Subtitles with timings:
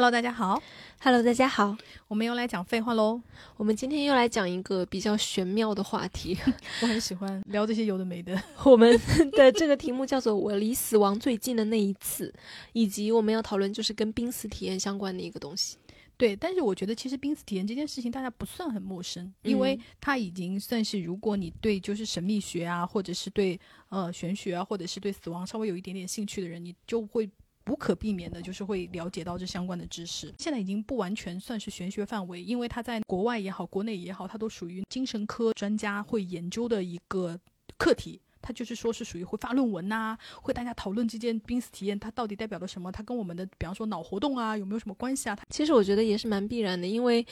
[0.00, 0.62] Hello，大家好。
[1.00, 1.76] Hello，大家好，
[2.08, 3.20] 我们又来讲废话喽。
[3.58, 6.34] 我们今天又来讲一个比较玄妙的话题。
[6.80, 8.42] 我很喜欢聊这些有的没的。
[8.64, 8.98] 我们
[9.32, 12.32] 的这个题目叫做“我离死亡最近的那一次”，
[12.72, 15.76] 以及我们要讨论就是跟濒死体验相关的一个东西。
[16.16, 23.60] 对，但是我觉得其实濒死体验这件事情大家不算很陌生，因为嗯它已经算是如果你对就是神秘学啊，或者是对
[23.90, 27.28] 呃玄学啊，或者是对死亡稍微有一点点兴趣的人，你就会。
[27.66, 30.34] 无可避免的，就是会了解到这相关的知识。
[30.38, 37.38] 现在已经不完全算是玄学范围，因为它在国外也好，国内也好，它都属于精神科专家会研究的一个
[37.76, 38.20] 课题。
[38.42, 45.36] 它就是说是属于会发论文呐、会大家讨论这件濒死体验它到底代表了什么，它跟我们的比方说脑活动啊有没有什么关系啊？
[45.36, 47.24] 它其实我觉得也是蛮必然的，因为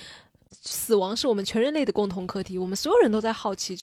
[0.50, 3.74] 死亡是我们全人类的共同课题，我们所有人都在好奇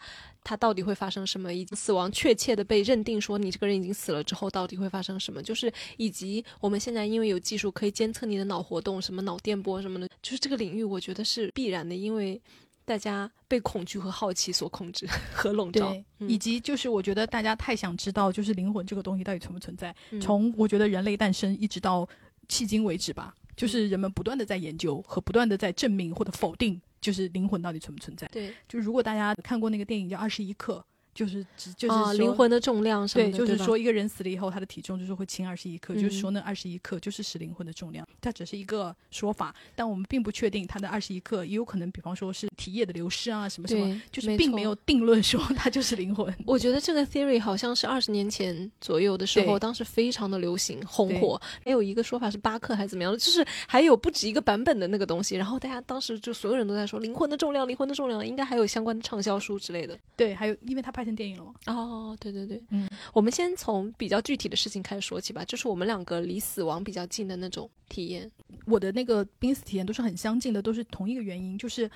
[0.46, 12.40] 它到底会发生什么，以及死亡确切的被认定说你这个人已经死了之后到底会发生什么，就是以及我们现在因为有技术可以监测你的脑活动，什么脑电波什么的，就是这个领域我觉得是必然的，因为
[12.86, 19.94] 大家被恐惧和好奇所控制 和笼罩，，嗯以及就是我觉得大家太想知道，就是灵魂这个东西到底存不存在。
[20.12, 22.08] 嗯从我觉得人类诞生一直到
[22.48, 28.28] 迄今为止吧，就是人们不断的在研究和不断的在证明或者否定，就是灵魂到底存不存在。
[28.30, 30.84] 对就如果大家看过那个电影叫《二十一克》，
[31.16, 44.76] 就是只就是灵魂的重量什么对，就是说一个人死了以后，他的体重就是会轻二十一克，嗯就是说那二十一克就是使灵魂的重量，它只是一个说法，但我们并不确定它的二十一克，也有可能，比方说是体液的流失啊，什么什么，就是并没有。
[44.86, 46.32] 定论说它就是灵魂。
[46.46, 51.42] 我觉得这个 theory 好像是二十年前左右的时候，当时非常的流行红火。
[51.64, 55.38] 还有一个说法是巴克还是怎么样的，就是还有不止一个版本的那个东西。
[55.38, 59.98] 然后大家当时就所有人都在说灵魂的重量，灵魂的重量，应该还有相关的畅销书之类的。
[60.18, 61.54] 对，还有因为他拍成电影了吗。
[61.68, 68.30] 哦，对对对，嗯，我们先从比较具体的事情开始说起吧，就是我们两个离死亡比较近的那种体验。
[68.66, 71.90] 我的那个濒死体验都是很相近的，都是同一个原因，就是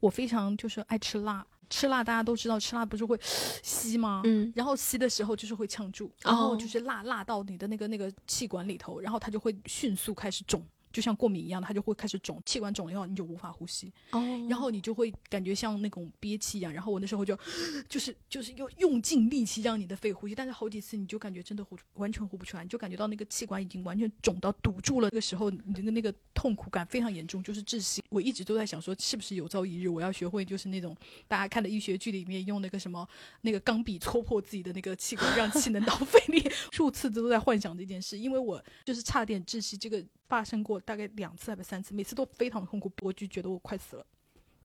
[0.00, 3.18] 我非常就是爱吃辣，吃辣大家都知道，吃辣不是会
[3.62, 4.22] 吸吗？
[4.24, 10.64] 嗯，然后吸的时候就是会呛住，然后就是辣辣到你的那个那个气管里头，然后它就会迅速开始肿，
[10.96, 14.18] 就像过敏一样，它就会开始肿，气管肿了以后你就无法呼吸，哦，
[14.48, 17.38] 然后你就会感觉像那种憋气一样，然后我那时候就
[17.86, 28.02] 就是就是用用尽力气让你的肺呼吸，但是好几次你就感觉真的呼完全呼不出来，你就感觉到那个气管已经完全肿到堵住了，那个时候你的那个痛苦感非常严重，就是窒息。
[28.08, 30.96] 我一直都在想说，是不是有朝一日我要学会就是那种
[31.28, 33.06] 大家看的医学剧里面用那个什么
[33.42, 44.06] 那个钢笔戳破自己的那个气管，让气能到 肺里，数次都在幻想这件事，因为我就是差点窒息，这个发生过大概两次还是三次，每次都非常的痛苦，我就觉得我快死了。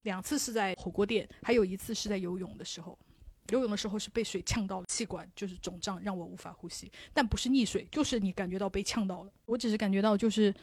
[0.04, 2.98] 两次是在火锅店，还有一次是在游泳的时候。
[3.50, 6.90] 游泳的时候是被水呛到了，气管就是肿胀，让我无法呼吸。
[7.14, 9.32] 但不是溺水，就是你感觉到被呛到了。
[9.46, 10.54] 我只是感觉到就是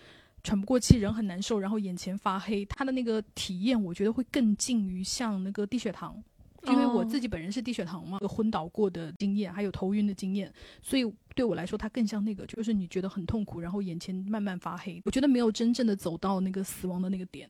[0.43, 2.65] 喘不过气，人很难受，然后眼前发黑。
[2.65, 6.23] 他的那个体验，我觉得会更近于像那个低血糖，
[6.67, 10.53] 因为我自己本人是低血糖嘛，有昏倒过的经验，还有头晕的经验，
[10.83, 15.01] 所以对我来说，它更像那个，就是你觉得很痛苦，然后眼前慢慢发黑。
[15.05, 17.49] 我觉得没有真正的走到那个死亡的那个点，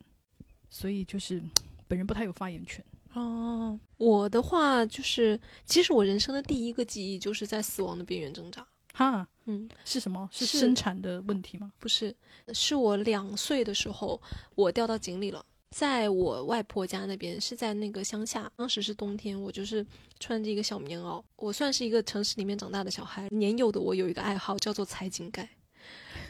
[0.69, 1.43] 所以就是
[1.87, 2.85] 本人不太有发言权。
[3.15, 8.65] 哦，我的话就是，其实我人生的第一个记忆就是在死亡的边缘挣扎。
[8.93, 10.29] 哈，嗯，是什么？
[10.31, 11.73] 是是生产的问题吗？
[11.79, 12.15] 不是，
[12.53, 14.21] 是我两岁的时候，
[14.55, 15.45] 我掉到井里了。
[15.71, 19.85] 在我外婆家那边，是在那个乡下，当时是冬天，我就是
[20.19, 21.23] 穿着一个小棉袄。
[21.37, 25.49] 我算是一个城市里面长大的小孩，年幼的我有一个爱好叫做踩井盖，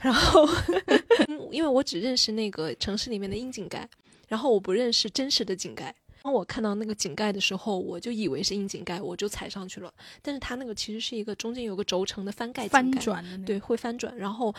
[0.00, 0.46] 然后
[1.52, 3.88] 因为我只认识那个城市里面的窨井盖，
[4.26, 5.94] 然后我不认识真实的井盖。
[6.20, 9.94] 当我看到那个井盖的时候，我就以为是窨井盖，我就踩上去了。
[10.20, 14.52] 但是它那个其实是一个中间有个轴承的翻盖井翻盖，转的那个对，会翻转，然后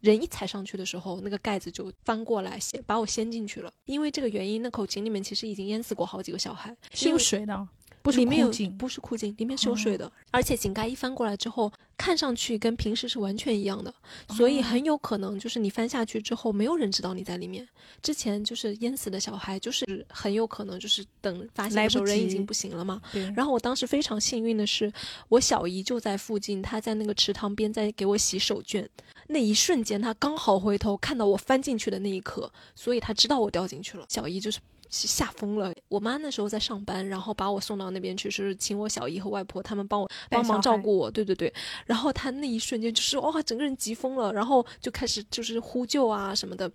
[0.00, 3.72] 人一踩上去的时候，那个盖子就翻过来，先把我掀进去了。
[3.84, 7.68] 因为这个原因，那口井里面其实已经淹死过好几个小孩，是有水的，
[8.02, 8.76] 不是里面有枯井。
[8.78, 13.92] 不是枯井，里面是有水哦的，而且井盖一翻过来之后，看上去跟平时是完全一样的，
[14.30, 17.66] 所以哦很有可能就是你翻下去之后，没有人知道你在里面。
[18.02, 23.00] 之前就是淹死的小孩，就是很有可能就是等发现的时候人已经不行了嘛。
[23.34, 24.90] 然后我当时非常幸运的是，
[25.28, 28.86] 我小姨就在附近，她在那个池塘边在给我洗手绢。
[29.28, 34.04] 那一瞬间，她刚好回头看到我翻进去的那一刻，所以她知道我掉进去了。
[34.08, 34.58] 小姨就是
[34.90, 35.72] 吓疯了。
[35.88, 41.10] 我妈那时候在上班，然后把我送到那边去，是请我小姨和外婆他们帮我帮忙照顾我。
[41.10, 41.52] 对对对。
[41.86, 46.70] 然后她那一瞬间就是哇，整个人急疯了，然后就开始就是呼救啊什么的。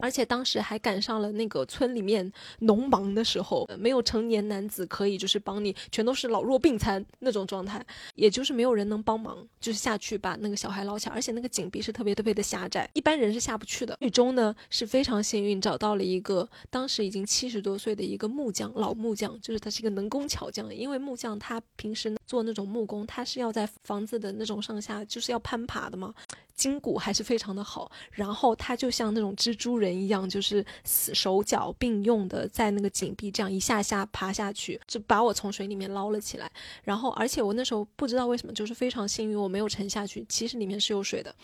[0.00, 13.96] 而且当时还赶上了那个村里面农忙的时候，没有成年男子可以就是帮你，全都是老弱病残那种状态，也就是没有人能帮忙，就是下去把那个小孩捞起来，而且那个井壁是特别特别的狭窄，一般人是下不去的。
[14.00, 26.14] 最终呢是非常幸运找到了一个当时已经七十多岁的一个木匠，老木匠，就是他是一个能工巧匠，因为木匠他平时呢做那种木工，他是要在房子的那种上下就是要攀爬的嘛。
[26.54, 36.48] 筋骨还是非常的好，然后他就像那种蜘蛛人一样，就是手脚并用的在那个井壁这样一下下爬下去，就把我从水里面捞了起来。
[36.84, 40.24] 然后，而且我那时候不知道为什么，就是非常幸运，我没有沉下去。
[40.28, 41.34] 其实里面是有水的，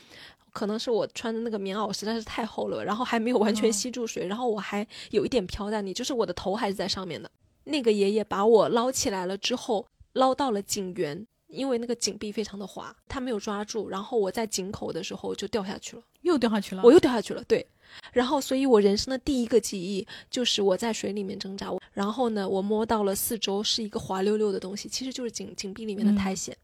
[0.53, 7.31] 可能是我穿的那个棉袄实在是太厚了，然后还没有完全吸住水，然后我还有一点飘在里，就是我的头还是在上面的。
[7.65, 9.87] 那个爷爷把我捞起来了之后，
[10.17, 11.27] 捞到了井缘。
[11.49, 17.65] 因为那个井壁非常的滑，他没有抓住，然后我在井口的时候就掉下去了，又掉下去了，我又掉下去了，对，
[18.13, 26.55] 然后所以我人生的第一个记忆就是我在水里面挣扎，然后呢，我摸到了四周是一个滑溜溜的东西，其实就是井井壁里面的苔藓，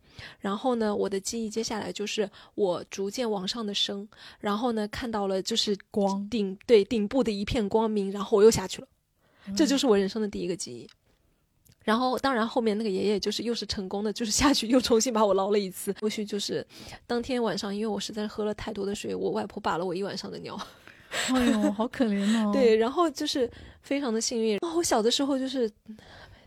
[0.40, 4.06] 然后呢，我的记忆接下来就是我逐渐往上的升，
[4.40, 6.28] 然后呢，看到了就是光。
[6.28, 8.88] 顶对顶部的一片光明，然后我又下去了，
[9.56, 10.90] 这就是我人生的第一个记忆。
[11.84, 15.94] 然后，当然后面那个爷爷就是又是成功的，就是下去又重新把我捞了一次。
[16.00, 16.66] 后续就是
[17.06, 20.58] 当天晚上，因为我实在是喝了太多的水，我外婆把了我一晚上的尿。
[21.28, 22.50] 哎呦，好可怜哦。
[22.54, 23.50] 对，然后就是
[23.82, 24.56] 非常的幸运。
[24.58, 25.70] 哦，我小的时候就是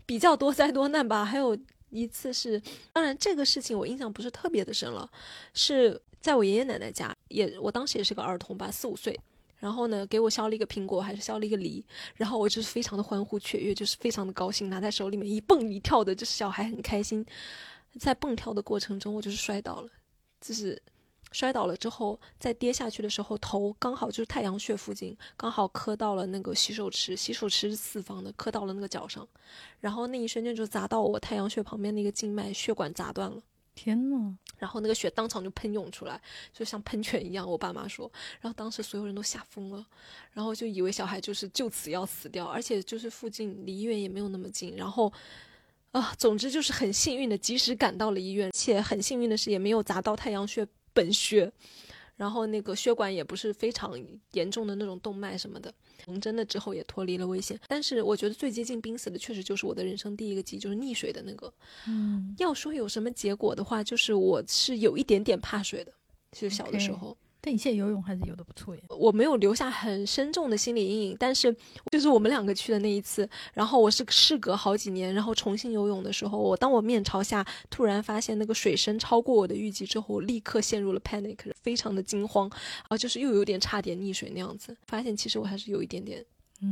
[0.04, 1.24] 比较多灾多难吧。
[1.24, 1.56] 还有
[1.90, 2.60] 一次是，
[2.92, 5.08] 当然这个事情我印象不是特别的深了，
[5.54, 9.18] 是在我爷爷奶奶家，也我当时也是个儿童吧，四五岁。
[9.58, 17.24] 然后呢，给我削了一个苹果，还是削了一个梨，然后我就是非常的欢呼雀跃，就是非常的高兴，拿在手里面一蹦一跳的，就是小孩很开心。
[17.98, 19.88] 在蹦跳的过程中，我就是摔倒了，
[20.40, 20.80] 就是
[21.32, 29.26] 摔倒了之后，在跌下去的时候，头刚好就是太阳穴附近，刚好磕到了那个洗手池，洗手池是四方的，磕到了那个脚上，
[29.80, 33.42] 然后那一瞬间就砸到我太阳穴旁边那个静脉，血管砸断了。
[33.74, 34.36] 天呐！
[34.58, 36.20] 然后那个血当场就喷涌出来，
[36.52, 37.48] 就像喷泉一样。
[37.48, 38.10] 我爸妈说，
[38.40, 39.86] 然后当时所有人都吓疯了，
[40.32, 44.74] 然后就以为小孩就是就此要死掉，而且就是附近离医院也没有那么近。
[44.76, 45.12] 然后，
[45.92, 51.52] 啊，总之就是很幸运的及时赶到了医院，且很幸运的是也没有砸到太阳穴本穴。
[52.16, 53.92] 然后那个血管也不是非常
[54.32, 55.72] 严重的那种动脉什么的，
[56.04, 57.58] 缝针了之后也脱离了危险。
[57.68, 61.52] 但是我觉得最接近濒死的，确实就是我的人生第一个记忆，就是溺水的那个。
[61.86, 65.92] 嗯，要说有什么结果的话，就是我是有一点点怕水的，
[66.32, 67.16] 就小的时候。
[67.46, 68.82] 但你现在游泳还是游的不错耶。
[68.88, 71.54] 我没有留下很深重的心理阴影，但是
[71.92, 82.50] 就是我们两个去的那一次，然后我是事隔好几年，然后重新游泳的时候，我当我面朝下突然发现那个水深超过我的预计之后，我立刻陷入了 panic，非常的惊慌，
[82.88, 84.76] 啊，就是又有点差点溺水那样子。
[84.88, 86.26] 发现其实我还是有一点点，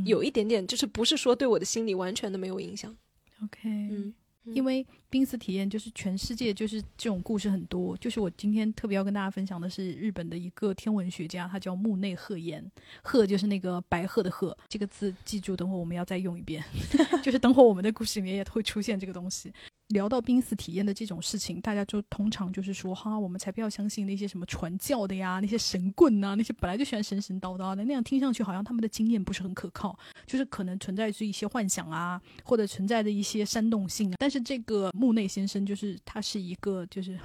[0.05, 2.93] 有一点点，就是不是说对我的心理完全的没有影响。
[3.41, 4.13] OK，嗯。
[4.53, 12.63] 因为濒死体验就是全世界就是这种故事很多，就是我今天特别要跟大家分享的是日本的一个天文学家，他叫木内鹤彦，
[13.03, 16.63] 鹤就是那个白鹤的鹤，这个字记住，等会我们要再用一遍，
[17.23, 19.51] 就是等会我们的故事里面也会出现这个东西。
[19.89, 34.15] 聊到濒死体验的这种事情，大家就通常就是说，哈，我们才不要相信那些什么传教的呀，那些神棍呐，那些本来就喜欢神神叨叨的，那样听上去好像他们的经验不是很可靠，就是可能存在着一些幻想啊，或者存在着一些煽动性啊。
[34.17, 37.19] 但是这个木内先生，就是他是一个，就是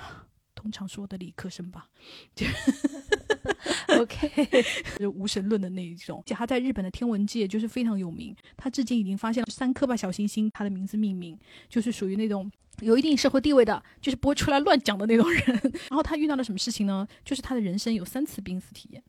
[0.54, 1.88] 通常说的理科生吧，
[2.34, 2.46] 就。
[4.00, 4.28] OK，
[4.98, 8.34] 就无神论的那一种，且他在日本的天文界就是非常有名。
[8.56, 12.50] 他至今已经发现了三颗吧小行星，他的名字命名，就是属于那种
[12.80, 15.44] 有一定社会地位的，就是不会出来乱讲的那种人。
[15.90, 17.06] 然后他遇到了什么事情呢？
[17.24, 19.02] 就是他的人生有三次濒死体验。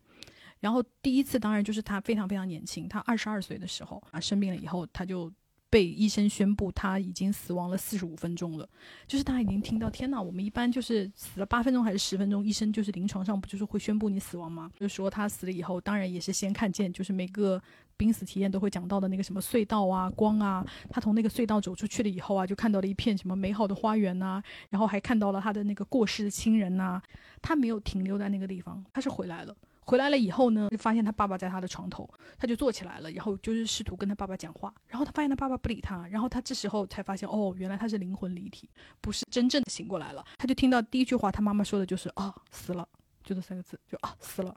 [0.60, 5.32] 然后第一次当然就是他非常非常年轻，他二十二岁的时候啊生病了以后，他就。
[5.72, 8.70] 被医生宣布他已经死亡了四十五分钟了，
[9.08, 14.70] 就是他已经听到天哪，我们一般就是死了八分钟还是十分钟，医生就是临床上不就是会宣布你死亡吗？
[14.78, 17.62] 就是说他死了以后，当然也是先看见，就是每个
[17.96, 27.02] 濒死体验都会讲到的那个什么隧道啊、光啊，他从那个隧道走出去了以后啊，就看到了一片什么美好的花园呐，然后还看到了他的那个过世的亲人呐，
[27.42, 29.56] 他没有停留在那个地方，他是回来了。
[29.86, 38.70] 回来了以后呢，就发现他爸爸在他的床头，他就坐起来了，然后就是试图跟他爸爸讲话，然后他发现他爸爸不理他，然后他这时候才发现，哦，原来他是灵魂离体，
[39.02, 40.24] 不是真正的醒过来了。
[40.38, 42.88] 他就听到第一句话，他妈妈说的就是啊死了，
[43.24, 44.56] 就这三个字，就啊死了。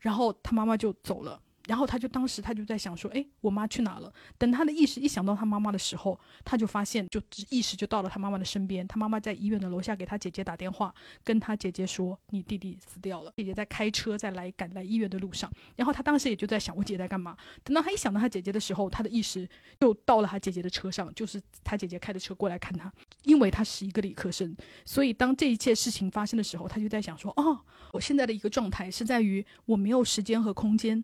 [0.00, 4.12] 然后他妈妈就走了，然后他就当时他就在想说，哎，我妈去哪了？
[4.36, 8.86] 等他的意识一想到他妈妈的时候，他就发现，就意识就到了他妈妈的身边。
[8.86, 13.32] 他妈妈在医院的楼下给他姐姐打电话，跟他姐姐说，你弟弟死掉了。
[13.36, 15.50] 姐姐在开车在来赶来医院的路上。
[15.76, 17.36] 然后他当时也就在想，我姐姐在干嘛？
[17.62, 19.48] 等到他一想到他姐姐的时候，他的意识
[19.80, 22.92] 就到了他姐姐的车上，就是他姐姐开的车过来看他。
[23.22, 24.54] 因为他是一个理科生，
[24.84, 27.58] 所以当这一切事情发生的时候，他就在想说，哦，
[27.92, 31.02] 我现在的一个状态是在于我没有时间和空间。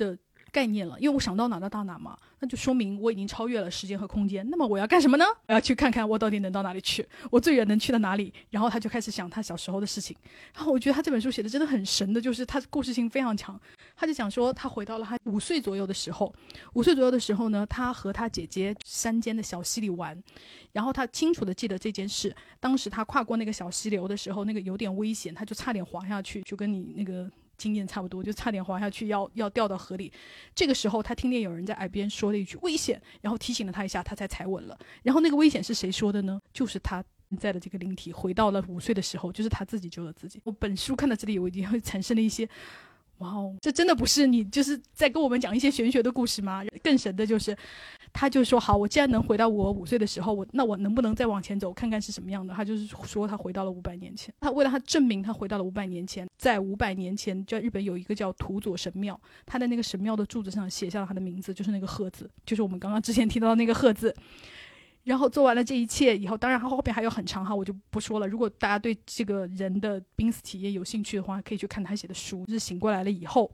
[0.00, 0.16] 的
[0.50, 4.48] 概念了，因为我想到哪到哪嘛，那就说明我已经超越了时间和空间。
[4.50, 5.24] 那么我要干什么呢？
[5.46, 8.32] 我要去看看我到底能到哪里去，我最远能去到哪里。
[8.50, 10.16] 然后他就开始想他小时候的事情。
[10.52, 13.60] 然后我觉得他这本书写的真的很神的，就是他故事性非常强。
[13.94, 16.34] 他就讲说他回到了他五岁左右的时候，
[16.72, 20.20] 五岁左右的时候呢，他和他姐姐山间的小溪里玩，
[20.72, 22.34] 然后他清楚的记得这件事。
[22.58, 27.30] 当时他跨过那个小溪流的时候，那个有点危险，他就差点滑下去，就跟你那个。
[27.60, 30.10] 经验差不多，就差点滑下去，要要掉到河里。
[30.54, 34.78] 这个时候，他听见有人在耳边说了一句“危险”，然后提醒了他一下，他才踩稳了。
[35.02, 36.40] 然后那个危险是谁说的呢？
[36.54, 37.04] 就是他
[37.38, 40.40] 在的这个灵体回到了五岁的时候，就是他自己救了自己。
[40.42, 42.48] 我本书看到这里，我已经会产生了一些。
[43.20, 46.62] 哇哦，这真的不是你就是在跟我们讲一些玄学的故事吗？
[46.82, 47.56] 更神的就是，
[48.12, 52.54] 他就说好，我既然能回到我五岁的时候，我那我能不能再往前走，看看是什么样的？
[52.54, 54.34] 他就是说他回到了五百年前。
[54.40, 64.14] 他为了他证明他回到了五百年前，在五百年前，在日本有一个叫土佐神庙，他的那个神庙的柱子上写下了他的名字，就是那个鹤字，就是我们刚刚之前提到的那个鹤字。
[65.10, 68.28] 然后做完了这一切以后，当然他后边还有很长哈，我就不说了。
[68.28, 72.44] 如果大家对这个人的濒死体验有兴趣的话，可以去看他写的书。
[72.46, 73.52] 就是醒过来了以后。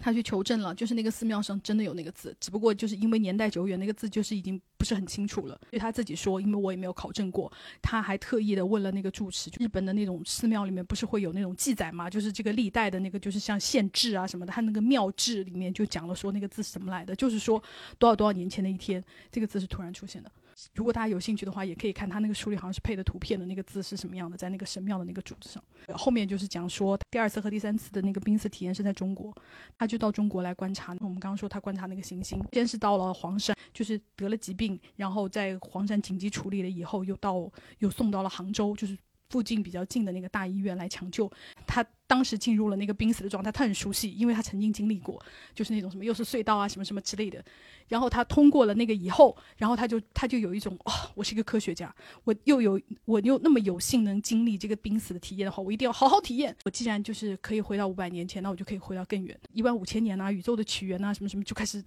[0.00, 5.58] 他去求证了，就是那个寺庙上真的有那个字，只不过就是因为年代久远，那个字就是已经不是很清楚了。
[5.70, 12.10] 对他自己说，因为我也没有考证过，他还特意的问了那个住持，日本的那种寺庙里面不是会有那种记载吗？
[12.10, 17.62] 就是这个历代的那个，就是像县志啊什么的，他那个庙志里面就讲了说那个字是怎么来的，就是说
[17.98, 20.30] 多少多少年前的一天，这个字是突然出现的。
[20.74, 25.62] 如果大家有兴趣的话，也可以看他那个书里好像是配的图片的那个字是什么样的，在那个神庙的那个柱子上。
[25.94, 29.34] 后面就是讲说第二次和第三次的那个濒死体验是在中国，
[29.78, 30.96] 他就到中国来观察。
[31.00, 38.96] 我们刚刚说他观察那个行星，先是到了黄山，就是得了疾病，然后在黄山紧急处理了以后，又到又送到了杭州，就是。
[39.30, 41.30] 附近比较近的那个大医院来抢救，
[41.66, 45.20] 他当时进入了那个濒死的状态，他很熟悉，因为他曾经经历过，
[45.54, 47.44] 就是那种什么又是隧道啊什么什么之类的。
[47.88, 56.54] 然后他通过了那个以后，然后他就他就有一种啊，我是一个科学家，我又有我又那么有幸能经历这个濒死的体验的话，我一定要好好体验。
[56.64, 61.82] 我既然就是可以回到五百年前，那我就可以回到更远，一万五千年呐，宇宙的起源呐，什么什么就开始。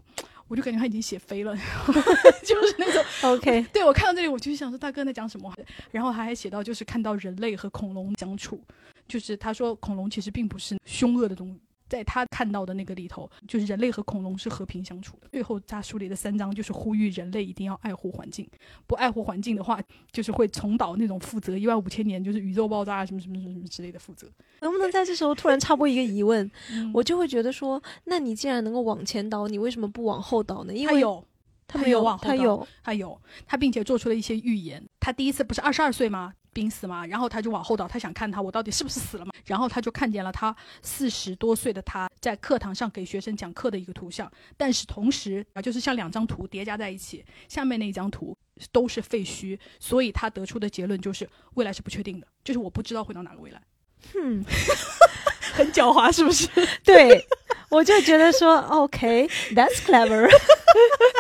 [0.48, 1.56] 我就感觉他已经写飞了，
[2.44, 3.62] 就是那种 OK。
[3.74, 5.54] 对我看到这里，我就想说大哥在讲什么？
[5.92, 8.62] 然后他还写到，就是看到人类和恐龙相处，
[9.08, 11.60] 就是他说恐龙其实并不是凶恶的东西。
[11.88, 15.28] 在他看到的那个里头，就是人类和恐龙是和平相处的。
[15.32, 18.48] 最后他书里的三章就是呼吁人类一定要爱护环境，
[18.86, 24.28] 不爱护环境的话，就是会重蹈那种负责一万五千年，就是宇宙爆炸什么什么什么什么之类的负责。
[24.62, 26.50] 能不能在这时候突然插播一个疑问？
[26.94, 30.74] 我就会觉得说，那你既然能够往前倒，你为什么不往后倒呢？
[30.74, 31.26] 因为他有，
[31.68, 34.84] 他没有往后倒，他有，他有，他并且做出了一些预言。
[35.00, 36.34] 他第一次不是二十二岁吗？
[36.58, 39.32] 濒死嘛，然后他就往后倒，他想看他我到底是不是死了嘛。
[39.46, 48.36] 然后他就看见了他四十多岁的他在课堂上给学生讲课的一个图像，但是同时啊，就是像两张图叠加在一起，下面那一张图
[48.72, 53.62] 都是废墟，所以他得出的结论就是未来是不确定的，就是我不知道会到哪个未来。
[54.14, 54.44] 哼，
[55.58, 56.48] 很狡猾是不是？
[56.86, 57.26] 对，
[57.70, 60.30] 我就觉得说，OK，that's clever。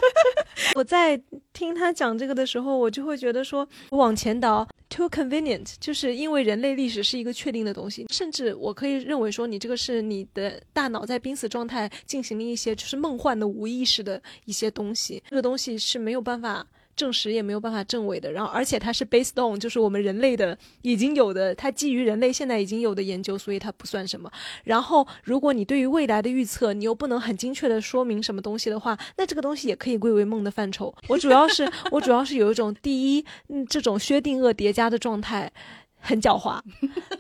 [0.76, 1.20] 我在
[1.54, 16.66] 听他讲这个的时候，我就会觉得说，往前倒 too convenient，就是因为人类历史是一个确定的东西，甚至我可以认为说，你这个是你的大脑在濒死状态进行了一些就是梦幻的无意识的一些东西，这个东西是没有办法。
[16.98, 24.30] 证实也没有办法证伪的，然后而且它是 based on 就是我们人类的已经有的，它基于人类现在已经有的研究，所以它不算什么。
[24.66, 30.94] 然后如果你对于未来的预测，你又不能很精确的说明什么东西的话，那这个东西也可以归为梦的范畴。
[31.08, 35.52] 我主要是我主要是有一种第一，嗯，这种薛定谔叠加的状态
[36.00, 36.60] 很狡猾；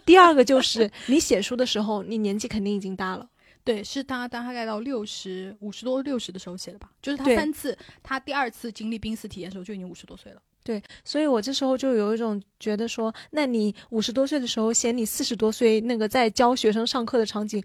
[0.04, 3.28] 第二个就是你写书的时候，你年纪肯定已经大了。
[3.68, 6.90] 对，是他大概到六十五十多六十的时候写的吧？
[7.02, 10.42] 就是他三次，他第二次经历濒死体验的时候就已经五十多岁了。
[10.64, 17.64] 对，所以我这时候就有一种觉得说，那你五十多岁的时候写你四十多岁那个在教学生上课的场景。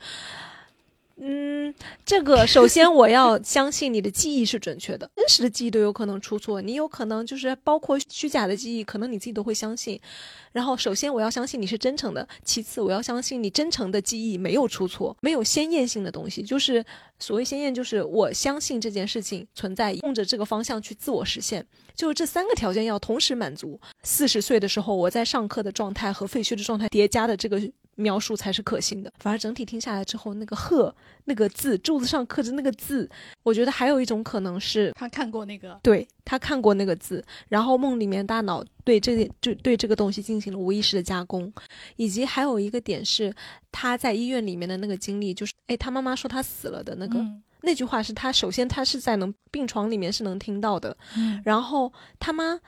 [1.24, 1.72] 嗯，
[2.04, 10.00] 这个首先我要相信你的记忆是准确的，真实的记忆都有可能出错，你有可能就是包括虚假的记忆，可能你自己都会相信。
[10.50, 16.42] 然后首先我要相信你是真诚的，其次我要相信你真诚的记忆没有出错，没有鲜艳性的东西。
[16.42, 16.84] 就是
[17.20, 21.64] 所谓鲜艳，就是我相信这件事情存在，用着这个方向去自我实现。
[21.94, 23.80] 就是这三个条件要同时满足。
[24.02, 27.62] 四十岁的时候我在上课的状态和废墟的状态叠加的这个。
[27.96, 29.12] 描述才是可信的。
[29.18, 30.94] 反而整体听下来之后，那个“鹤”
[31.26, 33.08] 那个字，柱子上刻着那个字，
[33.42, 41.52] 我觉得还有一种可能是他看过那个，对他看过那个字，然后梦里面大脑对这个就对这个东西进行了无意识的加工，
[41.96, 43.34] 以及还有一个点是
[43.70, 47.24] 他在医院里面的那个经历，就是哎，他妈妈说他死了的那个
[47.62, 50.96] 那句话是他首先他是在能病床里面是能听到的，
[51.44, 52.58] 然后他妈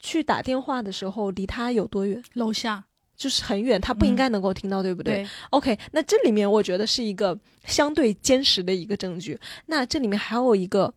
[0.00, 2.22] 去打电话的时候离他有多远？
[2.34, 2.84] 楼下。
[3.20, 9.38] 就是很远，他不应该能够听到，对不对？OK，那这里面我觉得是一个相对坚实的一个证据。
[9.66, 10.90] 那这里面还有一个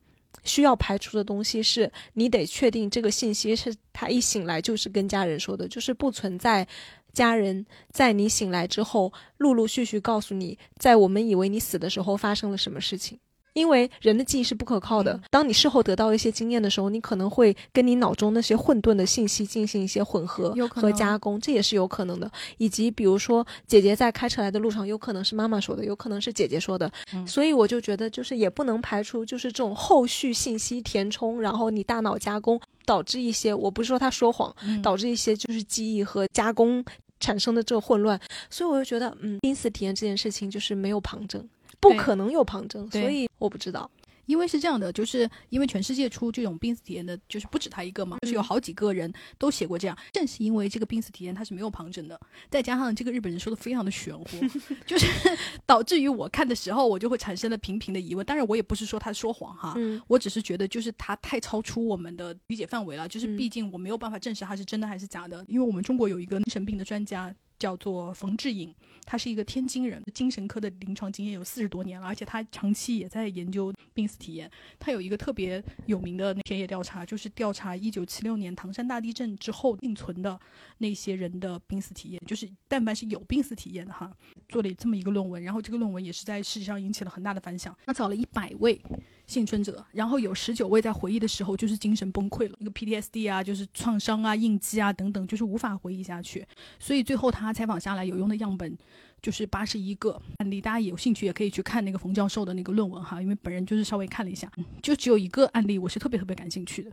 [0.46, 6.66] 需要排除的东西，是你得确定这个信息是他一醒来就是跟家人说的，就是不存在
[7.12, 13.20] 家人在你醒来之后陆陆续续告诉你，在我们以为你死的时候发生了什么事情。
[13.54, 15.20] 因为人的记忆是不可靠的。
[15.30, 22.30] 当你事后得到一些经验的时候，你可能会跟你脑中那些混沌的信息进行一些混合和加工，这也是有可能的。
[22.58, 26.92] 以及比如说，姐姐在开车来的路上，有可能是妈妈说的，有可能是姐姐说的。
[27.28, 36.84] 所以我就觉得，就是也不能排除，就是这种后续信息填充，然后你大脑加工，导致一些，我不是说他说谎，导致一些就是记忆和加工
[37.20, 38.20] 产生的这个混乱。
[38.50, 41.48] 所以我就觉得，嗯，濒死体验这件事情就是没有旁证。
[41.84, 43.90] 不可能有旁证，所以我不知道。
[44.26, 49.98] 因为是这样的，就是因为全世界出这种濒死体验的，就是不止他一个嘛，就是有好几个人都写过这样。
[50.14, 52.18] 正是因为这个濒死体验它是没有旁证的，
[52.50, 54.26] 再加上这个日本人说的非常的玄乎，
[54.88, 55.06] 就是
[55.68, 58.26] 导致于我看的时候，我就会产生了频频的疑问。
[58.26, 59.76] 当然，我也不是说他说谎哈，
[60.08, 63.06] 我只是觉得就是他太超出我们的理解范围了。
[63.06, 67.36] 就是毕竟我没有办法证实他是真的还是假的，因为我们中国有一个精神病的专家。
[67.64, 74.52] 叫做冯志颖，他是一个天津人，精神科的临床经验有四十多年了，而且他长期也在研究濒死体验。
[74.78, 80.38] 他有一个特别有名的田野调查，就是调查一九七六年唐山大地震之后幸存的
[80.80, 84.12] 那些人的濒死体验，就是但凡是有濒死体验的哈，
[84.50, 87.74] 做了这么一个论文，然后这个论文也是在世界上引起了很大的反响。
[87.86, 88.82] 他找了一百位。
[89.26, 96.46] 幸存者，然后有十九位在回忆的时候就是精神崩溃了，那个 PTSD 啊，就是创伤啊、应激啊等等，就是无法回忆下去。
[96.80, 98.78] 所以最后他采访下来有用的样本
[99.22, 104.52] 就是八十一个案例，大家有兴趣也可以去看那个冯教授的那个论文哈，因为本人就是稍微看了一下，
[104.82, 106.92] 就只有一个案例我是特别特别感兴趣的，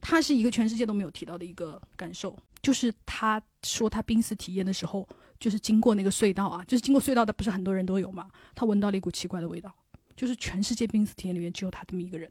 [0.00, 5.06] 他是一个全世界都没有提到的一个感受，就是他说他濒死体验的时候，
[5.40, 9.74] 就是经过那个隧道啊，就是经过隧道的不是很多人都有嘛，他闻到了一股奇怪的味道。
[10.22, 12.30] 就是全世界濒死体验里面只有他这么一个人，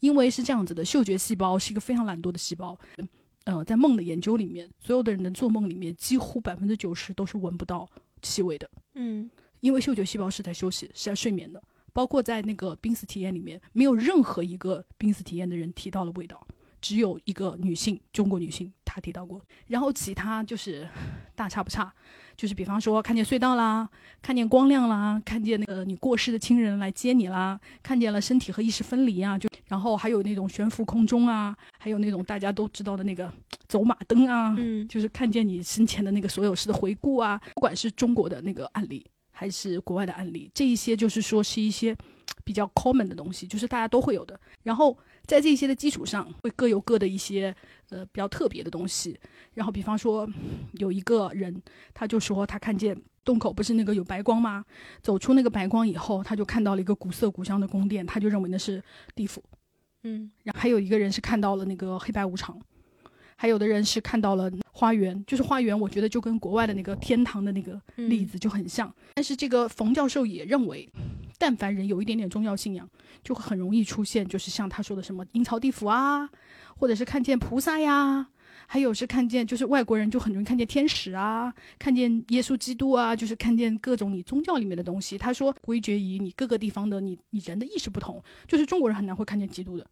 [0.00, 2.74] 因为是这样子的，嗅觉细胞是一个非常懒惰的细胞。
[3.44, 7.86] 呃，在梦的研究里面，所有的人的做梦里面，几乎百分之九十都是闻不到
[8.22, 8.70] 气味的。
[8.94, 11.62] 嗯，因为嗅觉细胞是在休息，是在睡眠的。
[11.92, 16.46] 包括在那个濒死体验里面，没有任何一个濒死体验的人提到了味道，
[16.80, 19.40] 只有一个女性，中国女性她提到过。
[19.66, 20.88] 然后其他就是
[21.34, 21.92] 大差不差。
[22.36, 23.88] 就是比方说看见隧道啦，
[24.20, 33.32] 看见光亮啦，看见那个你过世的亲人来接你啦，看见了身体和意识分离啊，就然后还有那种悬浮空中啊，还有那种大家都知道的那个
[33.68, 41.96] 走马灯啊，嗯，就是看见你生前的那个所有事的回顾啊，不管是中国的那个案例还是国外的案例，这一些就是说是一些
[42.44, 44.94] 比较 common 的东西，就是大家都会有的，然后。
[45.26, 47.54] 在这些的基础上，会各有各的一些
[47.90, 49.18] 呃比较特别的东西。
[49.54, 50.28] 然后，比方说，
[50.74, 51.62] 有一个人，
[51.92, 54.64] 他就说他看见洞口不是那个有白光吗？
[55.02, 58.82] 走出那个白光以后，他就看到了一个古色古香的宫殿，他就认为那是
[59.14, 59.42] 地府。
[60.04, 62.60] 嗯，然后还有一个人是看到了那个黑白无常，
[63.34, 68.94] 还有的人是看到了花园，就是花园，我觉得就跟国外的那个天堂的那个例子就很像。
[69.14, 70.88] 但是这个冯教授也认为。
[71.38, 72.88] 但凡人有一点点宗教信仰，
[73.22, 76.28] 就会很容易出现，就是像他说的什么阴曹地府啊，
[76.76, 78.28] 或者是看见菩萨呀，
[78.66, 85.18] 还有是看见，就是外国人就很容易看见天使啊，看见耶稣基督啊，就是看见各种你宗教里面的东西。
[85.18, 89.86] 他说归结于你各个地方的你你人的意识不同，就是中国人很难会看见基督的。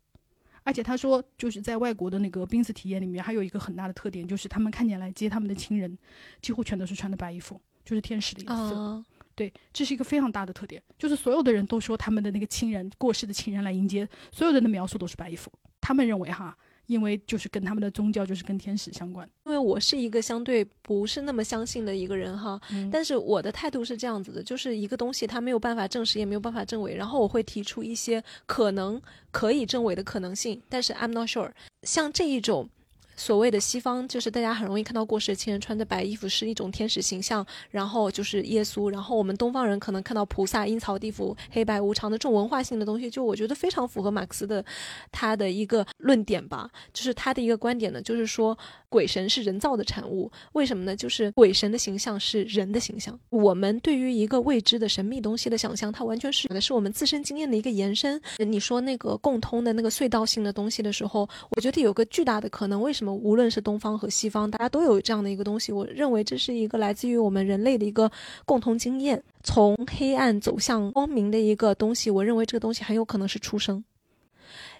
[0.62, 5.98] 而且他说就是在外国的那个濒死体验里面，还有一个很大的特点，就是他们看见来接他们的亲人，
[6.40, 9.04] 几乎全都是穿的白衣服，就是天使的颜色。
[9.34, 15.50] 对，这是一个非常大的特点，就是所有的人都说他们的那个亲人过世的亲人来迎接，所有人的描述都是白衣服。
[15.80, 19.28] 他们认为哈，因为就是跟他们的宗教就是跟天使相关。
[19.44, 31.50] 因为我是一个相对不是那么相信的一个人哈，嗯但是我的态度是这样子的，就是一个东西它没有办法证实，也没有办法证伪，然后我会提出一些可能可以证伪的可能性，但是 I'm not sure。
[31.82, 32.68] 像这一种。
[33.16, 44.64] 所谓的西方，就是大家很容易看到过世的亲人穿着白衣服是一种天使形象，然后就是耶稣，然后我们东方人可能看到菩萨、阴曹地府、黑白无常的这种文化性的东西，就我觉得非常符合马克思的
[45.12, 48.56] 他的一个论点吧，就是他的一个观点呢，就是说
[48.88, 50.94] 鬼神是人造的产物，为什么呢？
[50.96, 58.20] 就是鬼神的形象是人的形象，我们对于一个未知的神秘东西的想象，它完全是的是我们自身经验的一个延伸。
[58.38, 65.72] 你说那个共通的那个隧道性的东西的时候，我觉得有个巨大的可能，为什么无论是东方和西方，大家都有这样的一个东西？
[65.72, 68.08] 我认为这是一个来自于我们人类的一个
[68.44, 72.10] 共同经验，从黑暗走向光明的一个东西。
[72.10, 73.82] 我认为这个东西很有可能是出生。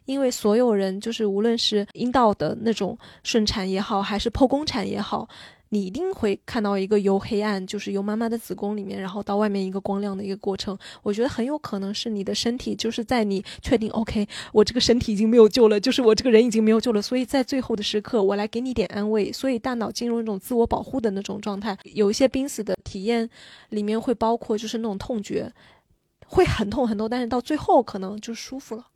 [0.05, 5.27] 因为所有人就是无论是阴道的那种顺产也好，还是剖宫产也好，
[5.75, 10.79] 你一定会看到一个由黑暗，就是由妈妈的子宫里面，然后到外面一个光亮的一个过程。
[11.03, 19.33] 我觉得很有可能是你的身体，就是在你确定 OK，我这个身体已经没有救了，就是我这个人已经没有救了，所以在最后的时刻，我来给你点安慰。
[19.33, 21.77] 所以大脑进入一种自我保护的那种状态。
[21.83, 23.29] 有一些濒死的体验
[23.71, 25.53] 里面会包括就是那种痛觉，
[26.29, 28.87] 会很痛很痛，但是到最后可能就舒服了。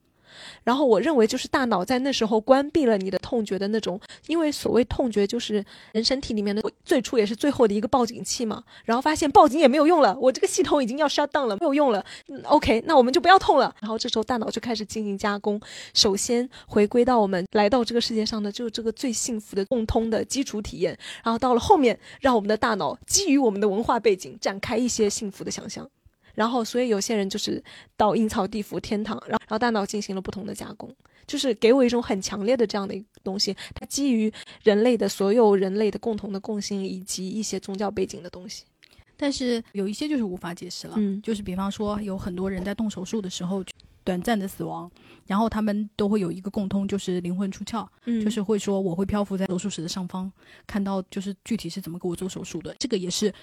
[0.65, 8.63] 然后我认为就是大脑在那时候关闭了你的痛觉的那种，因为所谓痛觉就是人身体里面的最初也是最后的一个报警器嘛。
[8.85, 12.05] 然后发现报警也没有用了，我这个系统已经要 shut down 了，没有用了。
[12.45, 13.75] ，OK，那我们就不要痛了。
[13.81, 15.61] 然后这时候大脑就开始进行加工，
[15.95, 20.99] 首先回归到我们来到这个世界上的就是这个最幸福的共通的基础体验。
[21.25, 25.89] 然后到了后面，让我们的大脑基于我们的文化背景展开一些幸福的想象。
[26.39, 27.61] 然后，所以有些人就是
[27.97, 30.89] 到阴曹地府、天堂，然后然后大脑进行了不同的加工，
[31.27, 38.63] 就是给我一种很强烈的这样的一个东西，它基于人类的所有人类的共同的共性以及一些宗教背景的东西。
[39.17, 43.65] 但是有一些就是无法解释了，嗯就是比方说有很多人在动手术的时候
[44.05, 44.89] 短暂的死亡，
[45.27, 50.31] 然后他们都会有一个共通，就是灵魂出窍，嗯就是会说我会漂浮在手术室的上方，
[50.69, 53.35] 看到就是具体是怎么给我做手术的，这个也是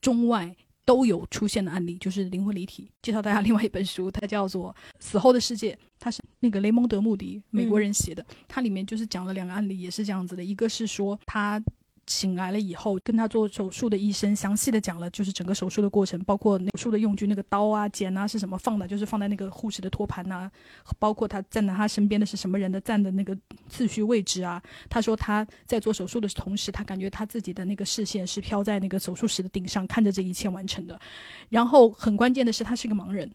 [0.00, 0.56] 中外。
[0.84, 2.90] 都有出现的案例，就是灵魂离体。
[3.02, 8.24] 介绍大家另外一本书，它叫做《死后的世界》，它是那个雷蒙德·穆迪美国人写的。
[8.48, 10.44] 它里面就是讲了两个案例，也是这样子的。
[10.44, 11.62] 一个是说他
[12.08, 20.50] 醒来了以后，跟他做手术的医生详细的讲了，就是整个手术的过程，包括手术的用具，那个刀啊、剪啊是什么放的，就是放在那个护士的托盘呐、
[20.98, 23.36] 包括他站在他身边的是什么人的站的那个
[23.68, 24.60] 次序位置啊。
[24.90, 31.00] 他说他在做手术的同时，他感觉他自己的那个视线是飘在那个手术室的顶上，看着这一切完成的。
[31.50, 33.30] 然后很关键的是，他是个盲人，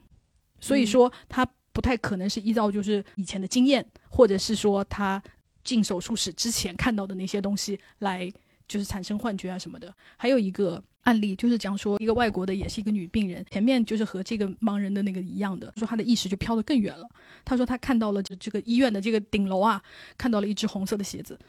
[0.60, 5.24] 所以说他不太可能是依照就是以前的经验，或者是说他
[5.64, 8.30] 进手术室之前看到的那些东西来。
[8.68, 9.94] 就是产生幻觉啊什么的。
[10.18, 17.08] 还有一个案例，就是讲说一个外国的，也是一个女病人，前面就是和这个盲人的那个一样的，说她的意识就飘得更远了。
[17.46, 19.82] 她说她看到了这这个医院的这个顶楼啊，
[20.18, 21.40] 看到了一只红色的鞋子，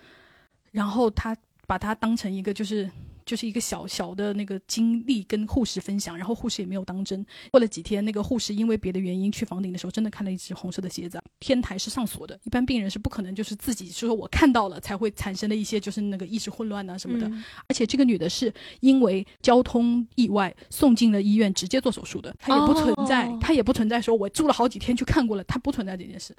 [0.73, 2.91] 然后她把它当成一个就是。
[3.29, 7.25] 就是一个小小的那个经历跟护士分享，然后护士也没有当真。
[7.51, 11.21] 过了几天，那个护士因为别的原因去房顶的时候，真的看了一只红色的鞋子。
[11.39, 17.29] 天台是上锁的，一般病人是不可能就是自己说我看到了才会产生的一些就是那个意识混乱啊什么的。
[17.29, 26.35] 嗯而且这个女的是因为交通意外送进了医院，直接做手术的，她也不存在，哦她也不存在说我住了好几天去看过了，她不存在这件事。